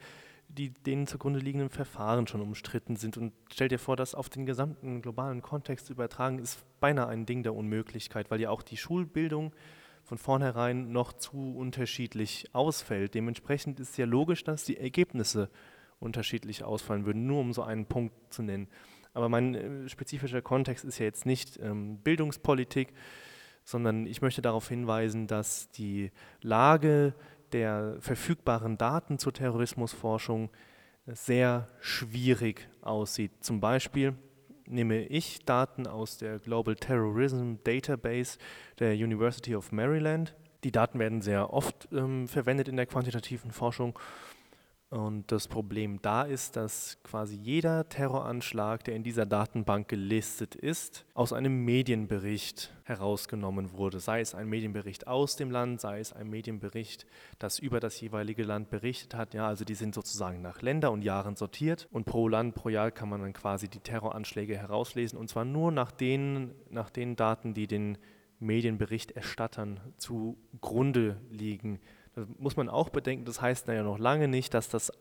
die 0.49 0.69
denen 0.71 1.07
zugrunde 1.07 1.39
liegenden 1.39 1.69
Verfahren 1.69 2.27
schon 2.27 2.41
umstritten 2.41 2.95
sind. 2.95 3.17
Und 3.17 3.33
stell 3.51 3.69
dir 3.69 3.79
vor, 3.79 3.95
das 3.95 4.13
auf 4.13 4.29
den 4.29 4.45
gesamten 4.45 5.01
globalen 5.01 5.41
Kontext 5.41 5.87
zu 5.87 5.93
übertragen, 5.93 6.39
ist 6.39 6.63
beinahe 6.79 7.07
ein 7.07 7.25
Ding 7.25 7.43
der 7.43 7.55
Unmöglichkeit, 7.55 8.29
weil 8.29 8.39
ja 8.39 8.49
auch 8.49 8.61
die 8.61 8.77
Schulbildung 8.77 9.53
von 10.03 10.17
vornherein 10.17 10.91
noch 10.91 11.13
zu 11.13 11.55
unterschiedlich 11.55 12.49
ausfällt. 12.53 13.15
Dementsprechend 13.15 13.79
ist 13.79 13.91
es 13.91 13.97
ja 13.97 14.05
logisch, 14.05 14.43
dass 14.43 14.65
die 14.65 14.77
Ergebnisse 14.77 15.49
unterschiedlich 16.03 16.63
ausfallen 16.63 17.05
würden, 17.05 17.25
nur 17.25 17.39
um 17.39 17.53
so 17.53 17.63
einen 17.63 17.85
Punkt 17.85 18.13
zu 18.33 18.43
nennen. 18.43 18.67
Aber 19.13 19.29
mein 19.29 19.55
äh, 19.55 19.89
spezifischer 19.89 20.41
Kontext 20.41 20.85
ist 20.85 20.99
ja 20.99 21.05
jetzt 21.05 21.25
nicht 21.25 21.59
ähm, 21.61 21.97
Bildungspolitik, 21.97 22.93
sondern 23.63 24.05
ich 24.05 24.21
möchte 24.21 24.41
darauf 24.41 24.67
hinweisen, 24.67 25.27
dass 25.27 25.69
die 25.71 26.11
Lage 26.41 27.13
der 27.53 27.97
verfügbaren 27.99 28.77
Daten 28.77 29.19
zur 29.19 29.33
Terrorismusforschung 29.33 30.49
sehr 31.05 31.69
schwierig 31.79 32.67
aussieht. 32.81 33.31
Zum 33.41 33.59
Beispiel 33.59 34.15
nehme 34.67 35.05
ich 35.05 35.45
Daten 35.45 35.87
aus 35.87 36.17
der 36.17 36.39
Global 36.39 36.75
Terrorism 36.75 37.55
Database 37.63 38.37
der 38.79 38.93
University 38.93 39.55
of 39.55 39.71
Maryland. 39.71 40.33
Die 40.63 40.71
Daten 40.71 40.99
werden 40.99 41.21
sehr 41.21 41.53
oft 41.53 41.89
ähm, 41.91 42.27
verwendet 42.27 42.67
in 42.69 42.77
der 42.77 42.85
quantitativen 42.85 43.51
Forschung 43.51 43.99
und 44.93 45.31
das 45.31 45.47
Problem 45.47 45.99
da 46.03 46.21
ist, 46.21 46.55
dass 46.55 46.99
quasi 47.01 47.35
jeder 47.35 47.89
Terroranschlag, 47.89 48.83
der 48.83 48.95
in 48.95 49.01
dieser 49.01 49.25
Datenbank 49.25 49.87
gelistet 49.87 50.53
ist, 50.53 51.07
aus 51.15 51.33
einem 51.33 51.65
Medienbericht 51.65 52.71
herausgenommen 52.83 53.71
wurde. 53.71 53.99
Sei 53.99 54.21
es 54.21 54.35
ein 54.35 54.47
Medienbericht 54.47 55.07
aus 55.07 55.35
dem 55.35 55.49
Land, 55.49 55.81
sei 55.81 55.99
es 55.99 56.13
ein 56.13 56.29
Medienbericht, 56.29 57.07
das 57.39 57.57
über 57.57 57.79
das 57.79 57.99
jeweilige 58.01 58.43
Land 58.43 58.69
berichtet 58.69 59.15
hat. 59.15 59.33
Ja, 59.33 59.47
also 59.47 59.65
die 59.65 59.73
sind 59.73 59.95
sozusagen 59.95 60.43
nach 60.43 60.61
Länder 60.61 60.91
und 60.91 61.01
Jahren 61.01 61.35
sortiert 61.35 61.87
und 61.91 62.05
pro 62.05 62.27
Land, 62.27 62.53
pro 62.53 62.69
Jahr 62.69 62.91
kann 62.91 63.09
man 63.09 63.21
dann 63.21 63.33
quasi 63.33 63.69
die 63.69 63.79
Terroranschläge 63.79 64.55
herauslesen 64.55 65.17
und 65.17 65.27
zwar 65.27 65.43
nur 65.43 65.71
nach 65.71 65.91
den, 65.91 66.53
nach 66.69 66.91
den 66.91 67.15
Daten, 67.15 67.55
die 67.55 67.65
den 67.65 67.97
Medienberichterstattern 68.39 69.79
zugrunde 69.97 71.19
liegen. 71.31 71.79
Das 72.15 72.27
muss 72.37 72.55
man 72.55 72.69
auch 72.69 72.89
bedenken, 72.89 73.25
das 73.25 73.41
heißt 73.41 73.67
ja 73.67 73.83
noch 73.83 73.97
lange 73.97 74.27
nicht, 74.27 74.53
dass 74.53 74.69
das 74.69 74.91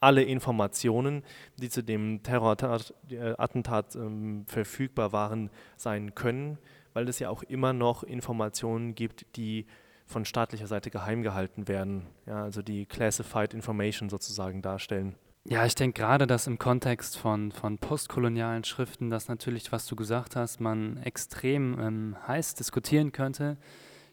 alle 0.00 0.22
Informationen, 0.22 1.24
die 1.56 1.68
zu 1.68 1.82
dem 1.82 2.22
Terrorattentat 2.22 3.96
ähm, 3.96 4.44
verfügbar 4.46 5.12
waren, 5.12 5.50
sein 5.76 6.14
können, 6.14 6.58
weil 6.92 7.08
es 7.08 7.18
ja 7.18 7.30
auch 7.30 7.42
immer 7.42 7.72
noch 7.72 8.04
Informationen 8.04 8.94
gibt, 8.94 9.36
die 9.36 9.66
von 10.06 10.24
staatlicher 10.24 10.66
Seite 10.66 10.90
geheim 10.90 11.22
gehalten 11.22 11.68
werden, 11.68 12.06
ja, 12.26 12.42
also 12.42 12.62
die 12.62 12.86
Classified 12.86 13.52
Information 13.52 14.08
sozusagen 14.08 14.62
darstellen. 14.62 15.16
Ja, 15.44 15.64
ich 15.64 15.74
denke 15.74 16.00
gerade, 16.00 16.26
dass 16.26 16.46
im 16.46 16.58
Kontext 16.58 17.16
von, 17.16 17.52
von 17.52 17.78
postkolonialen 17.78 18.64
Schriften, 18.64 19.10
das 19.10 19.28
natürlich, 19.28 19.72
was 19.72 19.86
du 19.86 19.96
gesagt 19.96 20.36
hast, 20.36 20.60
man 20.60 20.98
extrem 20.98 21.78
ähm, 21.80 22.16
heiß 22.26 22.54
diskutieren 22.54 23.12
könnte. 23.12 23.56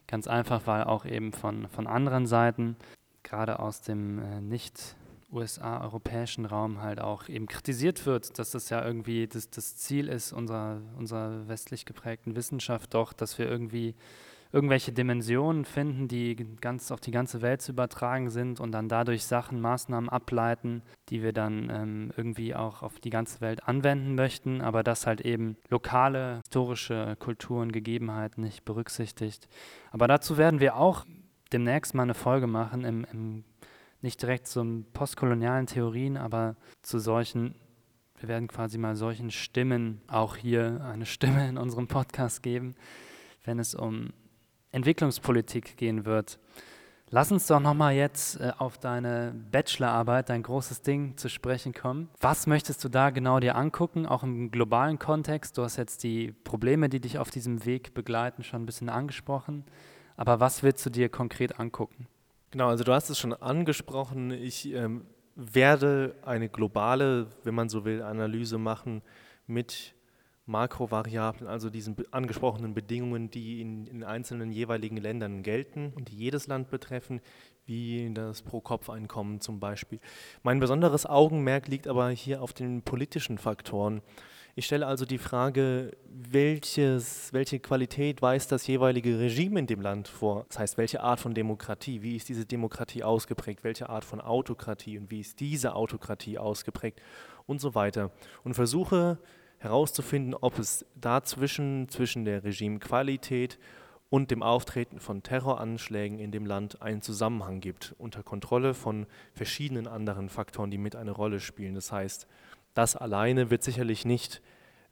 Ganz 0.06 0.28
einfach, 0.28 0.66
weil 0.66 0.84
auch 0.84 1.04
eben 1.04 1.32
von, 1.32 1.68
von 1.68 1.86
anderen 1.86 2.26
Seiten, 2.26 2.76
gerade 3.22 3.58
aus 3.58 3.82
dem 3.82 4.20
äh, 4.20 4.40
nicht 4.40 4.96
USA-europäischen 5.32 6.46
Raum 6.46 6.80
halt 6.80 7.00
auch 7.00 7.28
eben 7.28 7.46
kritisiert 7.46 8.06
wird, 8.06 8.38
dass 8.38 8.52
das 8.52 8.70
ja 8.70 8.84
irgendwie 8.84 9.26
das, 9.26 9.50
das 9.50 9.76
Ziel 9.76 10.08
ist 10.08 10.32
unserer, 10.32 10.80
unserer 10.96 11.48
westlich 11.48 11.84
geprägten 11.84 12.36
Wissenschaft 12.36 12.94
doch, 12.94 13.12
dass 13.12 13.36
wir 13.38 13.48
irgendwie 13.48 13.94
irgendwelche 14.56 14.90
Dimensionen 14.90 15.66
finden, 15.66 16.08
die 16.08 16.34
ganz 16.62 16.90
auf 16.90 16.98
die 16.98 17.10
ganze 17.10 17.42
Welt 17.42 17.60
zu 17.60 17.72
übertragen 17.72 18.30
sind 18.30 18.58
und 18.58 18.72
dann 18.72 18.88
dadurch 18.88 19.24
Sachen, 19.24 19.60
Maßnahmen 19.60 20.08
ableiten, 20.08 20.82
die 21.10 21.22
wir 21.22 21.34
dann 21.34 21.68
ähm, 21.70 22.10
irgendwie 22.16 22.54
auch 22.54 22.82
auf 22.82 22.98
die 22.98 23.10
ganze 23.10 23.42
Welt 23.42 23.68
anwenden 23.68 24.14
möchten, 24.14 24.62
aber 24.62 24.82
das 24.82 25.06
halt 25.06 25.20
eben 25.20 25.58
lokale 25.68 26.38
historische 26.38 27.16
Kulturen, 27.18 27.70
Gegebenheiten 27.70 28.42
nicht 28.42 28.64
berücksichtigt. 28.64 29.46
Aber 29.90 30.08
dazu 30.08 30.38
werden 30.38 30.58
wir 30.58 30.76
auch 30.76 31.04
demnächst 31.52 31.94
mal 31.94 32.04
eine 32.04 32.14
Folge 32.14 32.46
machen, 32.46 32.82
im, 32.84 33.06
im 33.12 33.44
nicht 34.00 34.22
direkt 34.22 34.46
zu 34.46 34.86
postkolonialen 34.94 35.66
Theorien, 35.66 36.16
aber 36.16 36.56
zu 36.80 36.98
solchen 36.98 37.56
wir 38.18 38.30
werden 38.30 38.48
quasi 38.48 38.78
mal 38.78 38.96
solchen 38.96 39.30
Stimmen 39.30 40.00
auch 40.06 40.36
hier 40.36 40.80
eine 40.90 41.04
Stimme 41.04 41.46
in 41.50 41.58
unserem 41.58 41.86
Podcast 41.86 42.42
geben, 42.42 42.74
wenn 43.44 43.58
es 43.58 43.74
um 43.74 44.14
Entwicklungspolitik 44.76 45.78
gehen 45.78 46.04
wird. 46.04 46.38
Lass 47.08 47.32
uns 47.32 47.46
doch 47.46 47.60
nochmal 47.60 47.94
jetzt 47.94 48.40
äh, 48.40 48.52
auf 48.58 48.78
deine 48.78 49.32
Bachelorarbeit, 49.50 50.28
dein 50.28 50.42
großes 50.42 50.82
Ding 50.82 51.16
zu 51.16 51.28
sprechen 51.28 51.72
kommen. 51.72 52.10
Was 52.20 52.46
möchtest 52.46 52.84
du 52.84 52.88
da 52.88 53.10
genau 53.10 53.40
dir 53.40 53.56
angucken, 53.56 54.06
auch 54.06 54.22
im 54.22 54.50
globalen 54.50 54.98
Kontext? 54.98 55.56
Du 55.56 55.62
hast 55.62 55.76
jetzt 55.76 56.02
die 56.02 56.32
Probleme, 56.44 56.88
die 56.88 57.00
dich 57.00 57.18
auf 57.18 57.30
diesem 57.30 57.64
Weg 57.64 57.94
begleiten, 57.94 58.42
schon 58.42 58.62
ein 58.62 58.66
bisschen 58.66 58.88
angesprochen. 58.88 59.64
Aber 60.16 60.40
was 60.40 60.62
willst 60.62 60.84
du 60.84 60.90
dir 60.90 61.08
konkret 61.08 61.58
angucken? 61.58 62.06
Genau, 62.50 62.68
also 62.68 62.84
du 62.84 62.92
hast 62.92 63.08
es 63.08 63.18
schon 63.18 63.32
angesprochen. 63.32 64.30
Ich 64.30 64.72
ähm, 64.72 65.06
werde 65.36 66.16
eine 66.22 66.48
globale, 66.48 67.28
wenn 67.44 67.54
man 67.54 67.70
so 67.70 67.84
will, 67.84 68.02
Analyse 68.02 68.58
machen 68.58 69.00
mit 69.46 69.94
Makrovariablen, 70.46 71.48
also 71.48 71.70
diesen 71.70 71.96
angesprochenen 72.12 72.72
Bedingungen, 72.72 73.30
die 73.30 73.60
in, 73.60 73.86
in 73.86 74.04
einzelnen 74.04 74.52
jeweiligen 74.52 74.96
Ländern 74.96 75.42
gelten 75.42 75.92
und 75.96 76.08
die 76.08 76.16
jedes 76.16 76.46
Land 76.46 76.70
betreffen, 76.70 77.20
wie 77.66 78.10
das 78.14 78.42
Pro-Kopf-Einkommen 78.42 79.40
zum 79.40 79.58
Beispiel. 79.58 79.98
Mein 80.42 80.60
besonderes 80.60 81.04
Augenmerk 81.04 81.66
liegt 81.66 81.88
aber 81.88 82.10
hier 82.10 82.42
auf 82.42 82.52
den 82.52 82.82
politischen 82.82 83.38
Faktoren. 83.38 84.02
Ich 84.58 84.64
stelle 84.64 84.86
also 84.86 85.04
die 85.04 85.18
Frage, 85.18 85.94
welches, 86.08 87.30
welche 87.34 87.60
Qualität 87.60 88.22
weist 88.22 88.52
das 88.52 88.66
jeweilige 88.66 89.18
Regime 89.18 89.58
in 89.58 89.66
dem 89.66 89.82
Land 89.82 90.08
vor? 90.08 90.46
Das 90.48 90.58
heißt, 90.58 90.78
welche 90.78 91.02
Art 91.02 91.20
von 91.20 91.34
Demokratie? 91.34 92.00
Wie 92.00 92.16
ist 92.16 92.30
diese 92.30 92.46
Demokratie 92.46 93.02
ausgeprägt? 93.02 93.64
Welche 93.64 93.90
Art 93.90 94.04
von 94.04 94.18
Autokratie? 94.18 94.96
Und 94.96 95.10
wie 95.10 95.20
ist 95.20 95.40
diese 95.40 95.74
Autokratie 95.74 96.38
ausgeprägt? 96.38 97.02
Und 97.46 97.60
so 97.60 97.74
weiter. 97.74 98.10
Und 98.44 98.54
versuche 98.54 99.18
herauszufinden, 99.66 100.34
ob 100.34 100.58
es 100.58 100.86
dazwischen, 100.94 101.88
zwischen 101.88 102.24
der 102.24 102.44
Regimequalität 102.44 103.58
und 104.08 104.30
dem 104.30 104.42
Auftreten 104.42 105.00
von 105.00 105.22
Terroranschlägen 105.22 106.18
in 106.18 106.30
dem 106.30 106.46
Land 106.46 106.80
einen 106.80 107.02
Zusammenhang 107.02 107.60
gibt, 107.60 107.94
unter 107.98 108.22
Kontrolle 108.22 108.72
von 108.74 109.06
verschiedenen 109.34 109.88
anderen 109.88 110.28
Faktoren, 110.28 110.70
die 110.70 110.78
mit 110.78 110.94
eine 110.94 111.10
Rolle 111.10 111.40
spielen. 111.40 111.74
Das 111.74 111.90
heißt, 111.90 112.26
das 112.74 112.94
alleine 112.94 113.50
wird 113.50 113.64
sicherlich 113.64 114.04
nicht 114.04 114.42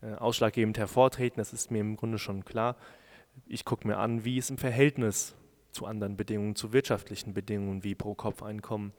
äh, 0.02 0.14
ausschlaggebend 0.14 0.76
hervortreten, 0.78 1.36
das 1.38 1.52
ist 1.52 1.70
mir 1.70 1.80
im 1.80 1.96
Grunde 1.96 2.18
schon 2.18 2.44
klar. 2.44 2.76
Ich 3.46 3.64
gucke 3.64 3.86
mir 3.86 3.98
an, 3.98 4.24
wie 4.24 4.38
es 4.38 4.50
im 4.50 4.58
Verhältnis 4.58 5.36
zu 5.70 5.86
anderen 5.86 6.16
Bedingungen, 6.16 6.56
zu 6.56 6.72
wirtschaftlichen 6.72 7.34
Bedingungen 7.34 7.84
wie 7.84 7.94
Pro-Kopf-Einkommen 7.94 8.92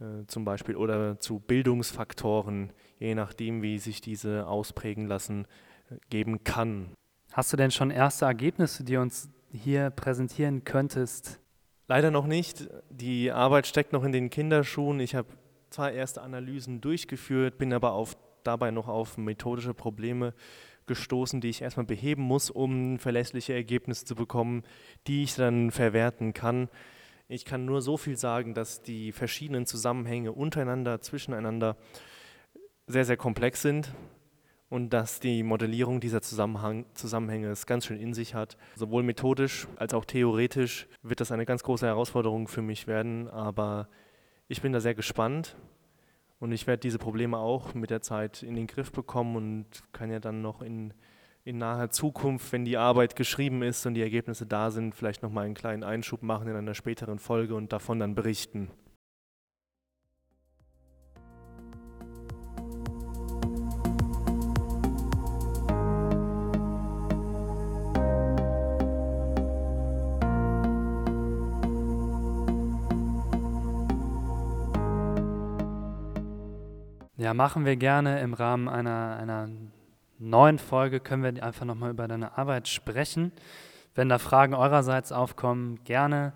äh, 0.00 0.26
zum 0.26 0.44
Beispiel 0.44 0.76
oder 0.76 1.18
zu 1.18 1.38
Bildungsfaktoren, 1.38 2.72
je 2.98 3.14
nachdem, 3.14 3.62
wie 3.62 3.78
sich 3.78 4.00
diese 4.00 4.46
ausprägen 4.46 5.06
lassen, 5.06 5.46
äh, 5.90 5.96
geben 6.10 6.44
kann. 6.44 6.90
Hast 7.32 7.52
du 7.52 7.56
denn 7.56 7.70
schon 7.70 7.90
erste 7.90 8.24
Ergebnisse, 8.24 8.84
die 8.84 8.96
uns 8.96 9.28
hier 9.50 9.90
präsentieren 9.90 10.64
könntest? 10.64 11.40
Leider 11.88 12.10
noch 12.10 12.26
nicht. 12.26 12.68
Die 12.90 13.30
Arbeit 13.30 13.66
steckt 13.66 13.92
noch 13.92 14.04
in 14.04 14.12
den 14.12 14.30
Kinderschuhen. 14.30 15.00
Ich 15.00 15.14
habe 15.14 15.28
zwar 15.70 15.92
erste 15.92 16.22
Analysen 16.22 16.80
durchgeführt, 16.80 17.58
bin 17.58 17.72
aber 17.72 17.92
auf, 17.92 18.16
dabei 18.42 18.70
noch 18.70 18.88
auf 18.88 19.18
methodische 19.18 19.74
Probleme 19.74 20.34
gestoßen, 20.86 21.40
die 21.40 21.48
ich 21.48 21.62
erstmal 21.62 21.86
beheben 21.86 22.22
muss, 22.22 22.50
um 22.50 22.98
verlässliche 22.98 23.54
Ergebnisse 23.54 24.04
zu 24.04 24.14
bekommen, 24.14 24.62
die 25.06 25.24
ich 25.24 25.34
dann 25.34 25.70
verwerten 25.70 26.32
kann. 26.32 26.68
Ich 27.28 27.44
kann 27.44 27.64
nur 27.64 27.82
so 27.82 27.96
viel 27.96 28.16
sagen, 28.16 28.54
dass 28.54 28.82
die 28.82 29.10
verschiedenen 29.10 29.66
Zusammenhänge 29.66 30.30
untereinander, 30.30 31.00
zwischeneinander 31.00 31.76
sehr, 32.86 33.04
sehr 33.04 33.16
komplex 33.16 33.62
sind 33.62 33.92
und 34.68 34.90
dass 34.90 35.18
die 35.18 35.42
Modellierung 35.42 35.98
dieser 35.98 36.22
Zusammenhang, 36.22 36.86
Zusammenhänge 36.94 37.48
es 37.48 37.66
ganz 37.66 37.86
schön 37.86 37.98
in 37.98 38.14
sich 38.14 38.34
hat. 38.34 38.56
Sowohl 38.76 39.02
methodisch 39.02 39.66
als 39.76 39.92
auch 39.92 40.04
theoretisch 40.04 40.86
wird 41.02 41.20
das 41.20 41.32
eine 41.32 41.46
ganz 41.46 41.64
große 41.64 41.86
Herausforderung 41.86 42.46
für 42.46 42.62
mich 42.62 42.86
werden, 42.86 43.28
aber 43.28 43.88
ich 44.46 44.62
bin 44.62 44.72
da 44.72 44.78
sehr 44.78 44.94
gespannt 44.94 45.56
und 46.38 46.52
ich 46.52 46.68
werde 46.68 46.80
diese 46.80 46.98
Probleme 46.98 47.38
auch 47.38 47.74
mit 47.74 47.90
der 47.90 48.02
Zeit 48.02 48.44
in 48.44 48.54
den 48.54 48.68
Griff 48.68 48.92
bekommen 48.92 49.34
und 49.34 49.66
kann 49.92 50.12
ja 50.12 50.20
dann 50.20 50.42
noch 50.42 50.62
in, 50.62 50.94
in 51.46 51.58
naher 51.58 51.90
Zukunft, 51.90 52.50
wenn 52.50 52.64
die 52.64 52.76
Arbeit 52.76 53.14
geschrieben 53.14 53.62
ist 53.62 53.86
und 53.86 53.94
die 53.94 54.02
Ergebnisse 54.02 54.46
da 54.46 54.72
sind, 54.72 54.96
vielleicht 54.96 55.22
nochmal 55.22 55.44
einen 55.44 55.54
kleinen 55.54 55.84
Einschub 55.84 56.24
machen 56.24 56.48
in 56.48 56.56
einer 56.56 56.74
späteren 56.74 57.20
Folge 57.20 57.54
und 57.54 57.72
davon 57.72 58.00
dann 58.00 58.16
berichten. 58.16 58.68
Ja, 77.16 77.34
machen 77.34 77.64
wir 77.64 77.76
gerne 77.76 78.20
im 78.20 78.34
Rahmen 78.34 78.68
einer, 78.68 79.16
einer 79.16 79.48
neuen 80.18 80.58
Folge, 80.58 81.00
können 81.00 81.22
wir 81.22 81.42
einfach 81.42 81.64
nochmal 81.64 81.90
über 81.90 82.08
deine 82.08 82.36
Arbeit 82.38 82.68
sprechen. 82.68 83.32
Wenn 83.94 84.08
da 84.08 84.18
Fragen 84.18 84.54
eurerseits 84.54 85.12
aufkommen, 85.12 85.82
gerne 85.84 86.32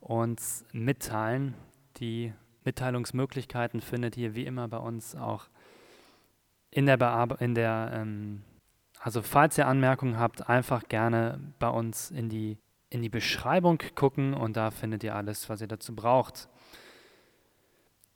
uns 0.00 0.64
mitteilen. 0.72 1.54
Die 1.98 2.32
Mitteilungsmöglichkeiten 2.64 3.80
findet 3.80 4.16
ihr 4.16 4.34
wie 4.34 4.46
immer 4.46 4.68
bei 4.68 4.78
uns 4.78 5.14
auch 5.14 5.48
in 6.70 6.86
der 6.86 6.96
Bearbeitung, 6.96 7.46
in 7.46 7.54
der, 7.54 7.90
ähm, 7.94 8.42
also 9.00 9.22
falls 9.22 9.56
ihr 9.58 9.66
Anmerkungen 9.66 10.18
habt, 10.18 10.48
einfach 10.48 10.88
gerne 10.88 11.40
bei 11.58 11.68
uns 11.68 12.10
in 12.10 12.28
die, 12.28 12.58
in 12.90 13.02
die 13.02 13.08
Beschreibung 13.08 13.78
gucken 13.94 14.34
und 14.34 14.56
da 14.56 14.70
findet 14.70 15.02
ihr 15.04 15.14
alles, 15.14 15.48
was 15.48 15.60
ihr 15.60 15.68
dazu 15.68 15.94
braucht. 15.94 16.48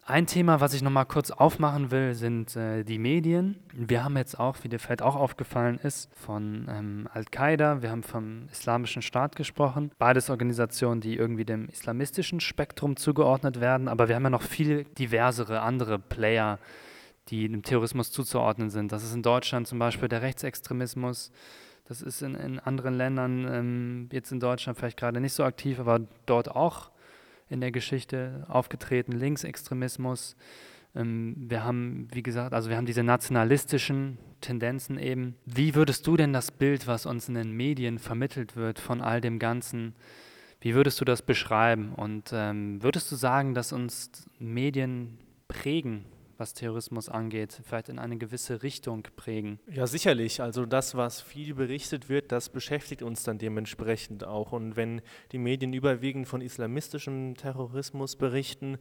Ein 0.05 0.27
Thema, 0.27 0.61
was 0.61 0.75
ich 0.75 0.83
noch 0.83 0.91
mal 0.91 1.05
kurz 1.05 1.31
aufmachen 1.31 1.93
will, 1.93 2.15
sind 2.15 2.57
äh, 2.57 2.83
die 2.83 2.99
Medien. 2.99 3.61
Wir 3.73 4.03
haben 4.03 4.17
jetzt 4.17 4.37
auch, 4.37 4.57
wie 4.63 4.69
dir 4.69 4.81
vielleicht 4.81 5.01
auch 5.01 5.15
aufgefallen 5.15 5.79
ist, 5.79 6.13
von 6.17 6.67
ähm, 6.69 7.09
Al-Qaida, 7.13 7.83
wir 7.83 7.93
haben 7.93 8.03
vom 8.03 8.49
Islamischen 8.51 9.01
Staat 9.01 9.37
gesprochen. 9.37 9.93
Beides 9.99 10.29
Organisationen, 10.29 11.01
die 11.01 11.17
irgendwie 11.17 11.45
dem 11.45 11.69
islamistischen 11.69 12.41
Spektrum 12.41 12.97
zugeordnet 12.97 13.61
werden, 13.61 13.87
aber 13.87 14.09
wir 14.09 14.17
haben 14.17 14.25
ja 14.25 14.31
noch 14.31 14.43
viel 14.43 14.83
diversere 14.99 15.61
andere 15.61 16.01
Player, 16.01 16.59
die 17.29 17.49
dem 17.49 17.63
Terrorismus 17.63 18.11
zuzuordnen 18.11 18.71
sind. 18.71 18.91
Das 18.91 19.05
ist 19.05 19.15
in 19.15 19.23
Deutschland 19.23 19.69
zum 19.69 19.79
Beispiel 19.79 20.09
der 20.09 20.23
Rechtsextremismus. 20.23 21.31
Das 21.85 22.03
ist 22.03 22.23
in, 22.23 22.35
in 22.35 22.59
anderen 22.59 22.95
Ländern, 22.95 23.47
ähm, 23.49 24.09
jetzt 24.11 24.33
in 24.33 24.41
Deutschland 24.41 24.77
vielleicht 24.77 24.99
gerade 24.99 25.21
nicht 25.21 25.35
so 25.35 25.45
aktiv, 25.45 25.79
aber 25.79 26.01
dort 26.27 26.51
auch 26.51 26.92
in 27.53 27.61
der 27.61 27.71
Geschichte 27.71 28.45
aufgetreten, 28.49 29.13
Linksextremismus. 29.13 30.37
Ähm, 30.95 31.37
wir 31.37 31.65
haben, 31.65 32.09
wie 32.13 32.23
gesagt, 32.23 32.55
also 32.55 32.71
wir 32.71 32.77
haben 32.77 32.87
diese 32.87 33.03
nationalistischen 33.03 34.19
Tendenzen 34.41 34.99
eben. 34.99 35.37
Wie 35.47 35.75
würdest 35.75 36.07
du 36.07 36.17
denn 36.17 36.33
das 36.33 36.51
Bild, 36.51 36.87
was 36.87 37.07
uns 37.07 37.29
in 37.29 37.35
den 37.35 37.53
Medien 37.53 37.99
vermittelt 37.99 38.57
wird 38.57 38.79
von 38.79 39.01
all 39.01 39.21
dem 39.21 39.39
Ganzen, 39.39 39.95
wie 40.61 40.75
würdest 40.75 41.01
du 41.01 41.05
das 41.05 41.23
beschreiben? 41.23 41.93
Und 41.95 42.31
ähm, 42.33 42.83
würdest 42.83 43.11
du 43.11 43.17
sagen, 43.17 43.55
dass 43.55 43.73
uns 43.73 44.11
Medien 44.39 45.19
prägen 45.49 46.05
was 46.43 46.55
Terrorismus 46.55 47.09
angeht, 47.09 47.61
vielleicht 47.65 47.89
in 47.89 48.01
eine 48.01 48.19
gewisse 48.19 48.65
Richtung 48.65 49.07
prägen? 49.15 49.61
Ja, 49.71 49.87
sicherlich. 49.87 50.43
Also 50.43 50.67
das, 50.67 50.97
was 50.97 51.21
viel 51.21 51.55
berichtet 51.55 52.09
wird, 52.09 52.33
das 52.33 52.49
beschäftigt 52.49 53.03
uns 53.05 53.23
dann 53.23 53.39
dementsprechend 53.39 54.25
auch. 54.25 54.51
Und 54.51 54.75
wenn 54.75 55.03
die 55.31 55.39
Medien 55.39 55.73
überwiegend 55.73 56.27
von 56.27 56.41
islamistischem 56.41 57.37
Terrorismus 57.37 58.17
berichten, 58.17 58.79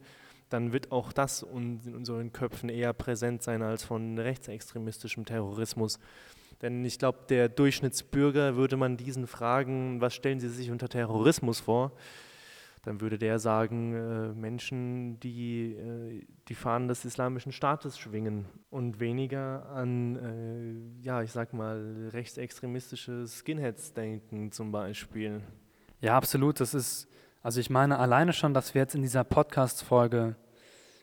dann 0.48 0.72
wird 0.72 0.90
auch 0.90 1.12
das 1.12 1.42
in 1.42 1.94
unseren 1.94 2.32
Köpfen 2.32 2.68
eher 2.68 2.92
präsent 2.92 3.44
sein 3.44 3.62
als 3.62 3.84
von 3.84 4.18
rechtsextremistischem 4.18 5.24
Terrorismus. 5.24 6.00
Denn 6.62 6.84
ich 6.84 6.98
glaube, 6.98 7.20
der 7.28 7.48
Durchschnittsbürger 7.48 8.56
würde 8.56 8.76
man 8.76 8.96
diesen 8.96 9.28
fragen, 9.28 10.00
was 10.00 10.14
stellen 10.14 10.40
Sie 10.40 10.48
sich 10.48 10.72
unter 10.72 10.88
Terrorismus 10.88 11.60
vor? 11.60 11.92
Dann 12.82 13.00
würde 13.00 13.16
der 13.16 13.38
sagen, 13.38 13.94
äh, 13.94 14.32
Menschen, 14.34 15.20
die 15.20 15.72
äh, 15.74 16.24
die 16.48 16.54
Fahnen 16.54 16.88
des 16.88 17.04
islamischen 17.04 17.52
Staates 17.52 17.96
schwingen 17.96 18.46
und 18.70 18.98
weniger 18.98 19.66
an, 19.70 20.16
äh, 21.00 21.04
ja, 21.04 21.22
ich 21.22 21.30
sag 21.30 21.52
mal, 21.52 22.10
rechtsextremistische 22.12 23.26
Skinheads 23.26 23.92
denken 23.94 24.50
zum 24.50 24.72
Beispiel. 24.72 25.42
Ja, 26.00 26.16
absolut. 26.16 26.58
Das 26.58 26.74
ist, 26.74 27.06
also 27.42 27.60
ich 27.60 27.70
meine 27.70 27.98
alleine 28.00 28.32
schon, 28.32 28.52
dass 28.52 28.74
wir 28.74 28.82
jetzt 28.82 28.96
in 28.96 29.02
dieser 29.02 29.22
Podcast-Folge, 29.22 30.34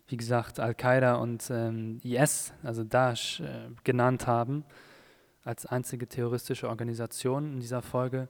wie 0.08 0.18
gesagt, 0.18 0.60
Al-Qaida 0.60 1.16
und 1.16 1.50
ähm, 1.50 2.02
IS, 2.04 2.52
also 2.62 2.84
Daesh, 2.84 3.40
äh, 3.40 3.70
genannt 3.86 4.28
haben, 4.28 4.66
als 5.46 5.66
einzige 5.66 6.08
terroristische 6.08 6.68
Organisation 6.68 7.54
in 7.54 7.60
dieser 7.62 7.82
Folge. 7.82 8.28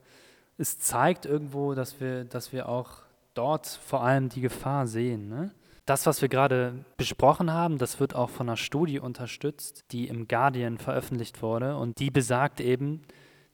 Es 0.59 0.77
zeigt 0.77 1.25
irgendwo, 1.25 1.73
dass 1.73 1.99
wir, 1.99 2.25
dass 2.25 2.53
wir 2.53 2.69
auch 2.69 3.08
dort 3.33 3.67
vor 3.67 4.03
allem 4.03 4.29
die 4.29 4.41
Gefahr 4.41 4.87
sehen. 4.87 5.29
Ne? 5.29 5.51
Das, 5.85 6.05
was 6.05 6.21
wir 6.21 6.29
gerade 6.29 6.85
besprochen 6.97 7.51
haben, 7.51 7.77
das 7.79 7.99
wird 7.99 8.13
auch 8.13 8.29
von 8.29 8.47
einer 8.47 8.57
Studie 8.57 8.99
unterstützt, 8.99 9.85
die 9.91 10.07
im 10.07 10.27
Guardian 10.27 10.77
veröffentlicht 10.77 11.41
wurde 11.41 11.77
und 11.77 11.99
die 11.99 12.11
besagt 12.11 12.61
eben, 12.61 13.01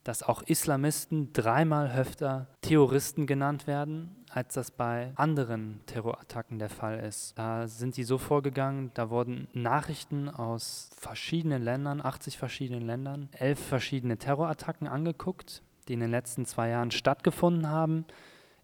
dass 0.03 0.21
auch 0.21 0.43
Islamisten 0.43 1.33
dreimal 1.33 1.89
öfter 1.89 2.47
Terroristen 2.61 3.25
genannt 3.25 3.67
werden, 3.67 4.23
als 4.29 4.53
das 4.53 4.69
bei 4.69 5.13
anderen 5.15 5.79
Terrorattacken 5.88 6.59
der 6.59 6.69
Fall 6.69 6.99
ist. 6.99 7.39
Da 7.39 7.67
sind 7.67 7.97
die 7.97 8.03
so 8.03 8.17
vorgegangen, 8.17 8.91
da 8.93 9.09
wurden 9.09 9.47
Nachrichten 9.53 10.29
aus 10.29 10.89
verschiedenen 10.97 11.63
Ländern, 11.63 12.01
80 12.01 12.38
verschiedenen 12.38 12.85
Ländern, 12.85 13.29
elf 13.31 13.59
verschiedene 13.59 14.17
Terrorattacken 14.17 14.88
angeguckt, 14.88 15.63
die 15.88 15.93
in 15.93 16.01
den 16.01 16.11
letzten 16.11 16.45
zwei 16.45 16.69
Jahren 16.69 16.91
stattgefunden 16.91 17.69
haben 17.69 18.05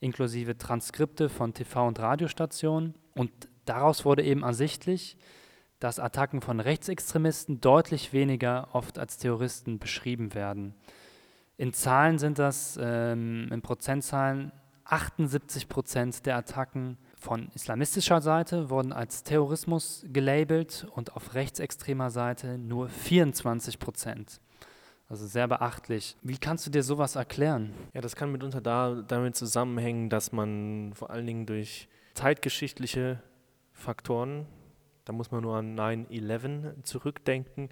inklusive 0.02 0.58
Transkripte 0.58 1.30
von 1.30 1.54
TV- 1.54 1.88
und 1.88 2.00
Radiostationen. 2.00 2.96
Und 3.16 3.32
daraus 3.66 4.04
wurde 4.04 4.24
eben 4.24 4.44
ersichtlich, 4.44 5.16
dass 5.80 6.00
Attacken 6.00 6.42
von 6.42 6.60
Rechtsextremisten 6.60 7.62
deutlich 7.62 8.12
weniger 8.12 8.70
oft 8.74 9.00
als 9.00 9.18
Terroristen 9.18 9.80
beschrieben 9.80 10.34
werden. 10.34 10.76
In 11.58 11.74
Zahlen 11.74 12.20
sind 12.20 12.40
das, 12.40 12.78
ähm, 12.82 13.50
in 13.52 13.62
Prozentzahlen, 13.62 14.52
78 14.84 15.70
Prozent 15.70 16.26
der 16.26 16.36
Attacken 16.36 16.98
von 17.16 17.50
islamistischer 17.54 18.20
Seite 18.20 18.70
wurden 18.70 18.92
als 18.92 19.24
Terrorismus 19.24 20.04
gelabelt 20.12 20.88
und 20.96 21.16
auf 21.16 21.34
rechtsextremer 21.34 22.10
Seite 22.10 22.58
nur 22.58 22.90
24 22.90 23.80
Prozent. 23.80 24.42
Also 25.12 25.28
sehr 25.28 25.46
beachtlich. 25.50 26.16
Wie 26.22 26.38
kannst 26.38 26.66
du 26.66 26.72
dir 26.72 26.84
sowas 26.84 27.18
erklären? 27.18 27.74
Ja, 27.94 28.00
das 28.00 28.16
kann 28.16 28.32
mitunter 28.32 28.62
da, 28.62 29.04
damit 29.06 29.36
zusammenhängen, 29.36 30.10
dass 30.10 30.32
man 30.32 30.94
vor 30.96 31.10
allen 31.10 31.28
Dingen 31.28 31.46
durch 31.46 31.90
zeitgeschichtliche 32.14 33.22
Faktoren, 33.74 34.46
da 35.04 35.12
muss 35.12 35.30
man 35.30 35.42
nur 35.42 35.58
an 35.58 35.78
9-11 35.78 36.84
zurückdenken, 36.84 37.68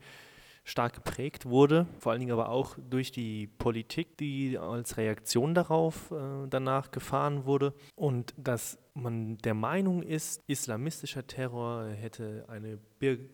stark 0.70 0.94
geprägt 0.94 1.46
wurde, 1.46 1.88
vor 2.00 2.12
allen 2.12 2.20
Dingen 2.20 2.32
aber 2.32 2.50
auch 2.50 2.78
durch 2.90 3.12
die 3.12 3.48
Politik, 3.48 4.18
die 4.18 4.58
als 4.58 4.98
Reaktion 4.98 5.54
darauf 5.54 6.12
äh, 6.12 6.48
danach 6.50 6.92
gefahren 6.92 7.46
wurde 7.46 7.74
und 7.96 8.34
dass 8.38 8.78
man 8.94 9.38
der 9.40 9.54
Meinung 9.54 10.04
ist, 10.04 10.44
islamistischer 10.48 11.26
Terror 11.26 11.88
hätte 11.88 12.46
eine, 12.48 12.80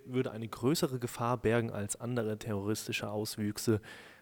würde 0.06 0.32
eine 0.32 0.48
größere 0.48 1.00
Gefahr 1.00 1.38
bergen 1.38 1.71
als 1.71 2.00
andere 2.00 2.38
terroristische 2.38 3.10
Auswüchse, 3.10 3.82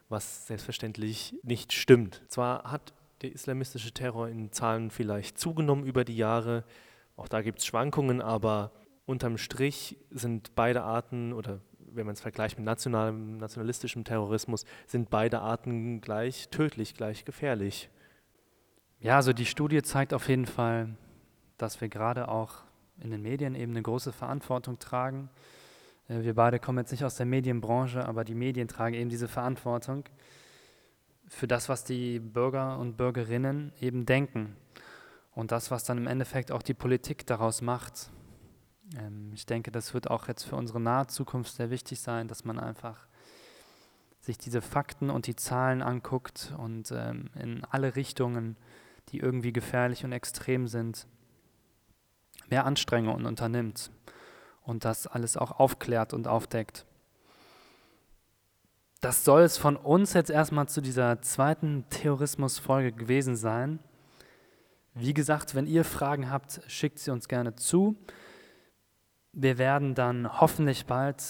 was 0.10 0.47
selbstverständlich 0.47 1.36
nicht 1.43 1.73
stimmt. 1.73 2.23
Zwar 2.28 2.71
hat 2.71 2.93
der 3.21 3.32
islamistische 3.32 3.91
Terror 3.93 4.28
in 4.28 4.52
Zahlen 4.52 4.89
vielleicht 4.89 5.38
zugenommen 5.38 5.86
über 5.86 6.04
die 6.04 6.17
Jahre, 6.17 6.63
auch 7.15 7.28
da 7.28 7.41
gibt 7.41 7.60
es 7.60 7.65
Schwankungen, 7.65 8.21
aber 8.21 8.71
unterm 9.06 9.38
Strich 9.38 9.97
sind 10.10 10.56
beide 10.56 10.84
Arten 10.84 11.34
oder 11.34 11.60
wenn 11.95 12.06
man 12.06 12.13
es 12.13 12.21
vergleicht 12.21 12.58
mit 12.58 12.65
nationalem, 12.65 13.38
nationalistischem 13.38 14.03
Terrorismus, 14.03 14.65
sind 14.88 15.10
beide 15.10 15.39
Arten 15.39 16.01
gleich 16.01 16.49
tödlich, 16.49 16.95
gleich 16.95 17.25
gefährlich. 17.25 17.89
Ja, 18.99 19.17
also 19.17 19.34
die 19.34 19.45
Studie 19.45 19.82
zeigt 19.82 20.13
auf 20.13 20.29
jeden 20.29 20.45
Fall, 20.45 20.95
dass 21.58 21.82
wir 21.82 21.89
gerade 21.89 22.27
auch 22.27 22.63
in 23.01 23.12
den 23.12 23.21
Medien 23.21 23.56
eben 23.56 23.73
eine 23.73 23.82
große 23.82 24.12
Verantwortung 24.12 24.79
tragen. 24.79 25.29
Äh, 26.08 26.21
wir 26.21 26.36
beide 26.36 26.60
kommen 26.60 26.79
jetzt 26.79 26.91
nicht 26.91 27.03
aus 27.03 27.15
der 27.15 27.25
Medienbranche, 27.25 28.06
aber 28.06 28.23
die 28.23 28.36
Medien 28.36 28.67
tragen 28.67 28.95
eben 28.95 29.10
diese 29.10 29.27
Verantwortung 29.27 30.06
für 31.27 31.47
das, 31.47 31.69
was 31.69 31.84
die 31.84 32.19
Bürger 32.19 32.77
und 32.77 32.97
Bürgerinnen 32.97 33.73
eben 33.79 34.06
denken 34.06 34.56
und 35.32 35.51
das, 35.51 35.71
was 35.71 35.84
dann 35.84 35.97
im 35.97 36.08
Endeffekt 36.08 36.51
auch 36.51 36.62
die 36.62 36.73
Politik 36.73 37.25
daraus 37.25 37.62
macht. 37.62 38.12
Ähm, 38.97 39.31
ich 39.33 39.45
denke, 39.45 39.71
das 39.71 39.93
wird 39.93 40.09
auch 40.09 40.27
jetzt 40.27 40.43
für 40.43 40.55
unsere 40.55 40.79
nahe 40.79 41.07
Zukunft 41.07 41.55
sehr 41.55 41.69
wichtig 41.69 41.99
sein, 41.99 42.27
dass 42.27 42.45
man 42.45 42.59
einfach 42.59 43.07
sich 44.21 44.37
diese 44.37 44.61
Fakten 44.61 45.09
und 45.09 45.27
die 45.27 45.35
Zahlen 45.35 45.81
anguckt 45.81 46.53
und 46.57 46.91
ähm, 46.91 47.29
in 47.35 47.63
alle 47.65 47.95
Richtungen, 47.95 48.55
die 49.09 49.19
irgendwie 49.19 49.51
gefährlich 49.51 50.05
und 50.05 50.13
extrem 50.13 50.67
sind, 50.67 51.07
mehr 52.49 52.65
Anstrengungen 52.65 53.25
unternimmt 53.25 53.91
und 54.61 54.85
das 54.85 55.07
alles 55.07 55.35
auch 55.35 55.59
aufklärt 55.59 56.13
und 56.13 56.27
aufdeckt. 56.27 56.85
Das 59.01 59.25
soll 59.25 59.41
es 59.41 59.57
von 59.57 59.75
uns 59.75 60.13
jetzt 60.13 60.29
erstmal 60.29 60.69
zu 60.69 60.79
dieser 60.79 61.21
zweiten 61.21 61.83
Terrorismus-Folge 61.89 62.93
gewesen 62.93 63.35
sein. 63.35 63.79
Wie 64.93 65.13
gesagt, 65.13 65.55
wenn 65.55 65.67
ihr 65.67 65.83
Fragen 65.83 66.29
habt, 66.29 66.61
schickt 66.67 66.99
sie 66.99 67.11
uns 67.11 67.27
gerne 67.27 67.55
zu. 67.55 67.97
Wir 69.35 69.57
werden 69.57 69.95
dann 69.95 70.39
hoffentlich 70.39 70.85
bald 70.85 71.23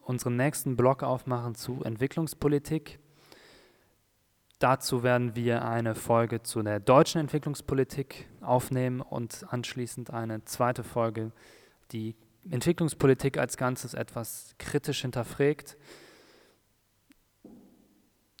unseren 0.00 0.36
nächsten 0.36 0.76
Blog 0.76 1.02
aufmachen 1.02 1.54
zu 1.54 1.82
Entwicklungspolitik. 1.84 2.98
Dazu 4.58 5.02
werden 5.02 5.36
wir 5.36 5.62
eine 5.66 5.94
Folge 5.94 6.42
zu 6.42 6.62
der 6.62 6.80
deutschen 6.80 7.20
Entwicklungspolitik 7.20 8.28
aufnehmen 8.40 9.02
und 9.02 9.44
anschließend 9.50 10.10
eine 10.10 10.42
zweite 10.46 10.82
Folge, 10.84 11.32
die 11.92 12.16
Entwicklungspolitik 12.48 13.36
als 13.36 13.58
Ganzes 13.58 13.92
etwas 13.92 14.54
kritisch 14.58 15.02
hinterfragt. 15.02 15.76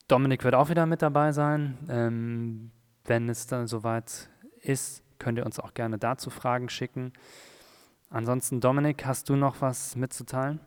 Dominik 0.08 0.44
wird 0.44 0.54
auch 0.54 0.70
wieder 0.70 0.86
mit 0.86 1.02
dabei 1.02 1.32
sein. 1.32 1.76
Ähm, 1.90 2.70
wenn 3.04 3.28
es 3.28 3.46
dann 3.46 3.66
soweit 3.66 4.30
ist, 4.62 5.02
könnt 5.18 5.36
ihr 5.36 5.44
uns 5.44 5.60
auch 5.60 5.74
gerne 5.74 5.98
dazu 5.98 6.30
Fragen 6.30 6.70
schicken. 6.70 7.12
Ansonsten, 8.10 8.60
Dominik, 8.60 9.06
hast 9.06 9.28
du 9.28 9.36
noch 9.36 9.60
was 9.60 9.94
mitzuteilen? 9.94 10.60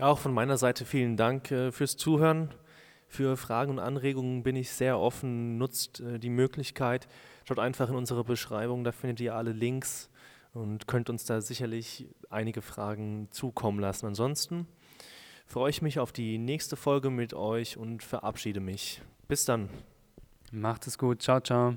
Auch 0.00 0.18
von 0.18 0.32
meiner 0.32 0.56
Seite 0.56 0.84
vielen 0.84 1.16
Dank 1.16 1.50
äh, 1.50 1.70
fürs 1.72 1.96
Zuhören. 1.96 2.54
Für 3.06 3.36
Fragen 3.36 3.72
und 3.72 3.78
Anregungen 3.78 4.42
bin 4.42 4.56
ich 4.56 4.70
sehr 4.70 4.98
offen. 4.98 5.58
Nutzt 5.58 6.00
äh, 6.00 6.18
die 6.18 6.30
Möglichkeit. 6.30 7.06
Schaut 7.44 7.58
einfach 7.58 7.88
in 7.90 7.96
unsere 7.96 8.24
Beschreibung, 8.24 8.84
da 8.84 8.92
findet 8.92 9.20
ihr 9.20 9.34
alle 9.34 9.52
Links 9.52 10.10
und 10.52 10.86
könnt 10.86 11.10
uns 11.10 11.24
da 11.24 11.40
sicherlich 11.40 12.08
einige 12.30 12.62
Fragen 12.62 13.28
zukommen 13.30 13.80
lassen. 13.80 14.06
Ansonsten 14.06 14.66
freue 15.46 15.70
ich 15.70 15.82
mich 15.82 15.98
auf 15.98 16.12
die 16.12 16.38
nächste 16.38 16.76
Folge 16.76 17.10
mit 17.10 17.34
euch 17.34 17.76
und 17.76 18.02
verabschiede 18.02 18.60
mich. 18.60 19.02
Bis 19.26 19.44
dann. 19.44 19.68
Macht 20.52 20.86
es 20.86 20.96
gut. 20.96 21.22
Ciao, 21.22 21.40
ciao. 21.40 21.76